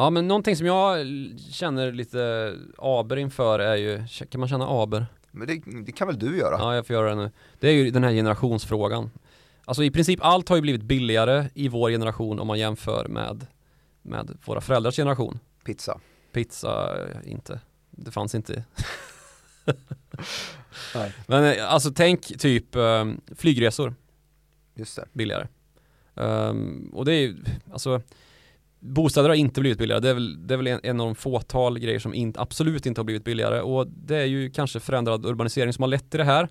[0.00, 1.06] Ja men någonting som jag
[1.50, 5.06] känner lite aber inför är ju, kan man känna aber?
[5.30, 6.56] Men det, det kan väl du göra?
[6.58, 7.30] Ja jag får göra det nu.
[7.58, 9.10] Det är ju den här generationsfrågan.
[9.64, 13.46] Alltså i princip allt har ju blivit billigare i vår generation om man jämför med,
[14.02, 15.38] med våra föräldrars generation.
[15.64, 16.00] Pizza.
[16.32, 17.60] Pizza, eh, inte.
[17.90, 18.64] Det fanns inte.
[20.94, 21.12] Nej.
[21.26, 23.04] Men eh, alltså tänk typ eh,
[23.36, 23.94] flygresor
[24.74, 25.08] Just det.
[25.12, 25.48] billigare.
[26.14, 27.36] Ehm, och det är ju,
[27.72, 28.02] alltså
[28.80, 30.00] Bostäder har inte blivit billigare.
[30.00, 32.86] Det är väl, det är väl en, en av de fåtal grejer som in, absolut
[32.86, 36.18] inte har blivit billigare och det är ju kanske förändrad urbanisering som har lett till
[36.18, 36.48] det här.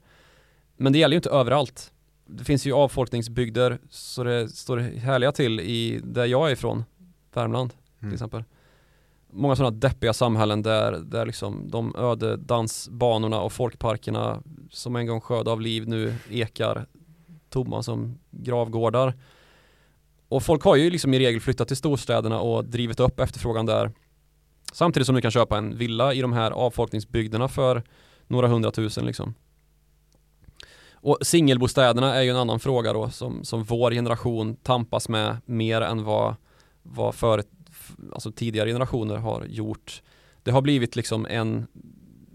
[0.78, 1.92] Men det gäller ju inte överallt.
[2.26, 6.84] Det finns ju avfolkningsbygder så det står härliga till i där jag är ifrån,
[7.34, 8.14] Värmland till Mm.
[8.14, 8.44] exempel.
[9.32, 15.22] Många sådana deppiga samhällen där, där liksom de öde dansbanorna och folkparkerna som en gång
[15.22, 16.86] sköt av liv nu ekar
[17.50, 19.14] tomma som gravgårdar.
[20.30, 23.92] Och folk har ju liksom i regel flyttat till storstäderna och drivit upp efterfrågan där.
[24.74, 27.84] Samtidigt som du kan köpa en villa i de här avfolkningsbygderna för
[28.28, 29.34] några hundratusen liksom.
[31.02, 35.82] Och singelbostäderna är ju en annan fråga då som, som vår generation tampas med mer
[35.82, 36.36] än vad,
[36.84, 37.44] vad för,
[38.14, 40.02] alltså tidigare generationer har gjort.
[40.44, 41.68] Det har blivit liksom en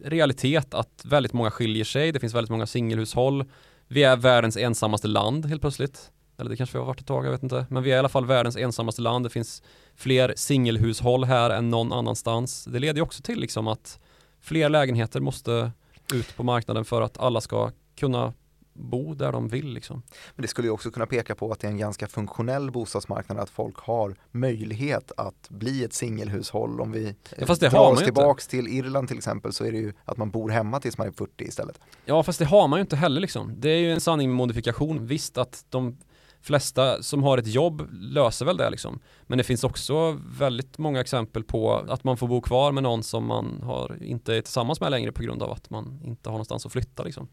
[0.04, 2.12] realitet att väldigt många skiljer sig.
[2.12, 3.44] Det finns väldigt många singelhushåll.
[3.88, 6.10] Vi är världens ensammaste land helt plötsligt.
[6.38, 7.66] Eller det kanske vi har varit ett tag, jag vet inte.
[7.70, 9.24] Men vi är i alla fall världens ensammaste land.
[9.24, 9.62] Det finns
[9.94, 12.64] fler singelhushåll här än någon annanstans.
[12.64, 13.98] Det leder ju också till liksom att
[14.40, 15.72] fler lägenheter måste
[16.14, 18.32] ut på marknaden för att alla ska kunna
[18.74, 20.02] bo där de vill liksom.
[20.34, 23.38] Men det skulle ju också kunna peka på att det är en ganska funktionell bostadsmarknad,
[23.38, 26.80] att folk har möjlighet att bli ett singelhushåll.
[26.80, 29.72] Om vi Ja, fast det drar har oss tillbaks till Irland till exempel så är
[29.72, 31.80] det ju att man bor hemma tills man är 40 istället.
[32.04, 33.52] Ja fast det har man ju inte heller liksom.
[33.56, 35.06] Det är ju en sanning med modifikation.
[35.06, 35.96] Visst att de
[36.44, 39.00] flesta som har ett jobb löser väl det liksom.
[39.22, 43.02] Men det finns också väldigt många exempel på att man får bo kvar med någon
[43.02, 46.34] som man har, inte är tillsammans med längre på grund av att man inte har
[46.34, 47.28] någonstans att flytta liksom.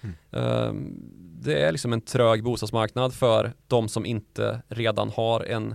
[0.00, 0.14] Mm.
[0.30, 0.94] Ehm,
[1.42, 5.74] Det är liksom en trög bostadsmarknad för de som inte redan har en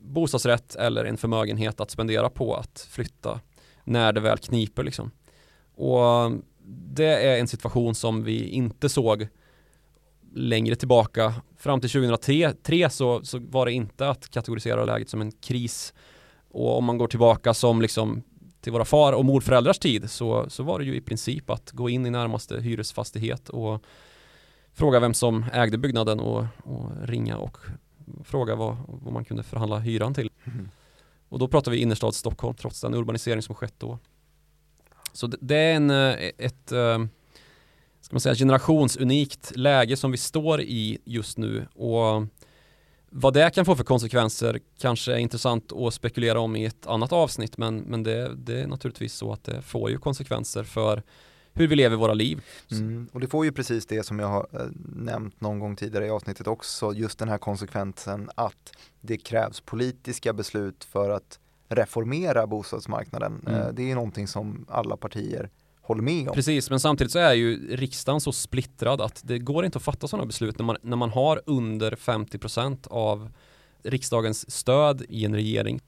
[0.00, 3.40] bostadsrätt eller en förmögenhet att spendera på att flytta
[3.84, 5.10] när det väl kniper liksom.
[5.74, 6.32] Och
[6.94, 9.28] det är en situation som vi inte såg
[10.34, 11.34] längre tillbaka.
[11.56, 15.94] Fram till 2003 tre så, så var det inte att kategorisera läget som en kris.
[16.50, 18.22] Och om man går tillbaka som liksom
[18.60, 21.88] till våra far och morföräldrars tid så, så var det ju i princip att gå
[21.88, 23.82] in i närmaste hyresfastighet och
[24.72, 27.58] fråga vem som ägde byggnaden och, och ringa och
[28.24, 30.30] fråga vad, vad man kunde förhandla hyran till.
[31.28, 33.98] Och då pratar vi innerstad Stockholm trots den urbanisering som skett då.
[35.12, 36.98] Så det, det är en, eh, ett eh,
[38.08, 42.26] ska man säga, generationsunikt läge som vi står i just nu och
[43.10, 47.12] vad det kan få för konsekvenser kanske är intressant att spekulera om i ett annat
[47.12, 51.02] avsnitt men, men det, det är naturligtvis så att det får ju konsekvenser för
[51.52, 52.44] hur vi lever våra liv.
[52.70, 53.08] Mm.
[53.12, 56.10] Och det får ju precis det som jag har eh, nämnt någon gång tidigare i
[56.10, 61.38] avsnittet också, just den här konsekvensen att det krävs politiska beslut för att
[61.68, 63.42] reformera bostadsmarknaden.
[63.46, 63.60] Mm.
[63.60, 65.50] Eh, det är någonting som alla partier
[65.88, 66.34] håller med om.
[66.34, 70.08] Precis, men samtidigt så är ju riksdagen så splittrad att det går inte att fatta
[70.08, 73.30] sådana beslut när man, när man har under 50% av
[73.82, 75.80] riksdagens stöd i en regering.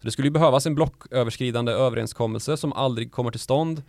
[0.00, 3.82] Så det skulle ju behövas en blocköverskridande överenskommelse som aldrig kommer till stånd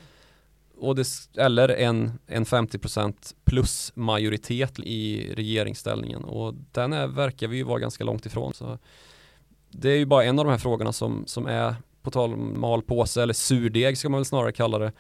[0.78, 1.08] och det,
[1.38, 7.80] eller en, en 50% plus majoritet i regeringsställningen och den är, verkar vi ju vara
[7.80, 8.54] ganska långt ifrån.
[8.54, 8.78] Så
[9.70, 12.62] det är ju bara en av de här frågorna som, som är på tal om
[12.62, 14.92] malpåse eller surdeg ska man väl snarare kalla det.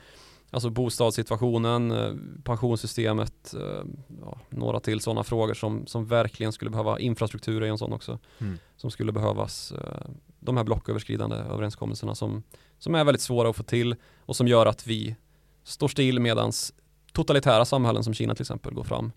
[0.53, 3.83] Alltså bostadssituationen, eh, pensionssystemet, eh,
[4.21, 8.19] ja, några till sådana frågor som, som verkligen skulle behöva infrastruktur i en sån också.
[8.37, 8.57] Mm.
[8.77, 12.43] Som skulle behövas eh, de här blocköverskridande överenskommelserna som,
[12.79, 15.15] som är väldigt svåra att få till och som gör att vi
[15.63, 16.73] står still medans
[17.11, 19.11] totalitära samhällen som Kina till exempel går fram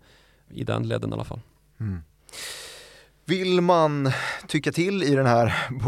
[0.50, 1.40] i den ledden i alla fall.
[1.80, 1.98] Mm.
[3.24, 4.12] Vill man
[4.48, 5.68] tycka till i den här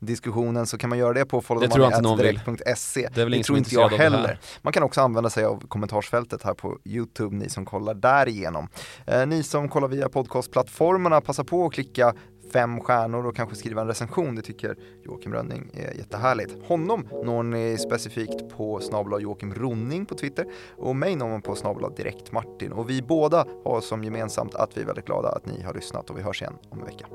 [0.00, 3.08] bostadsdiskussionen så kan man göra det på jag follow.direkt.se.
[3.14, 4.38] Det Det tror inte jag av det heller.
[4.62, 8.68] Man kan också använda sig av kommentarsfältet här på Youtube, ni som kollar därigenom.
[9.06, 12.14] Eh, ni som kollar via podcastplattformarna, passa på att klicka
[12.52, 14.34] fem stjärnor och kanske skriva en recension.
[14.34, 16.66] Det tycker Joakim Rönning är jättehärligt.
[16.66, 21.54] Honom når ni specifikt på snabel Joakim Ronning på Twitter och mig når man på
[21.54, 22.72] snabel direkt Martin.
[22.72, 26.10] Och vi båda har som gemensamt att vi är väldigt glada att ni har lyssnat
[26.10, 27.06] och vi hörs igen om en vecka.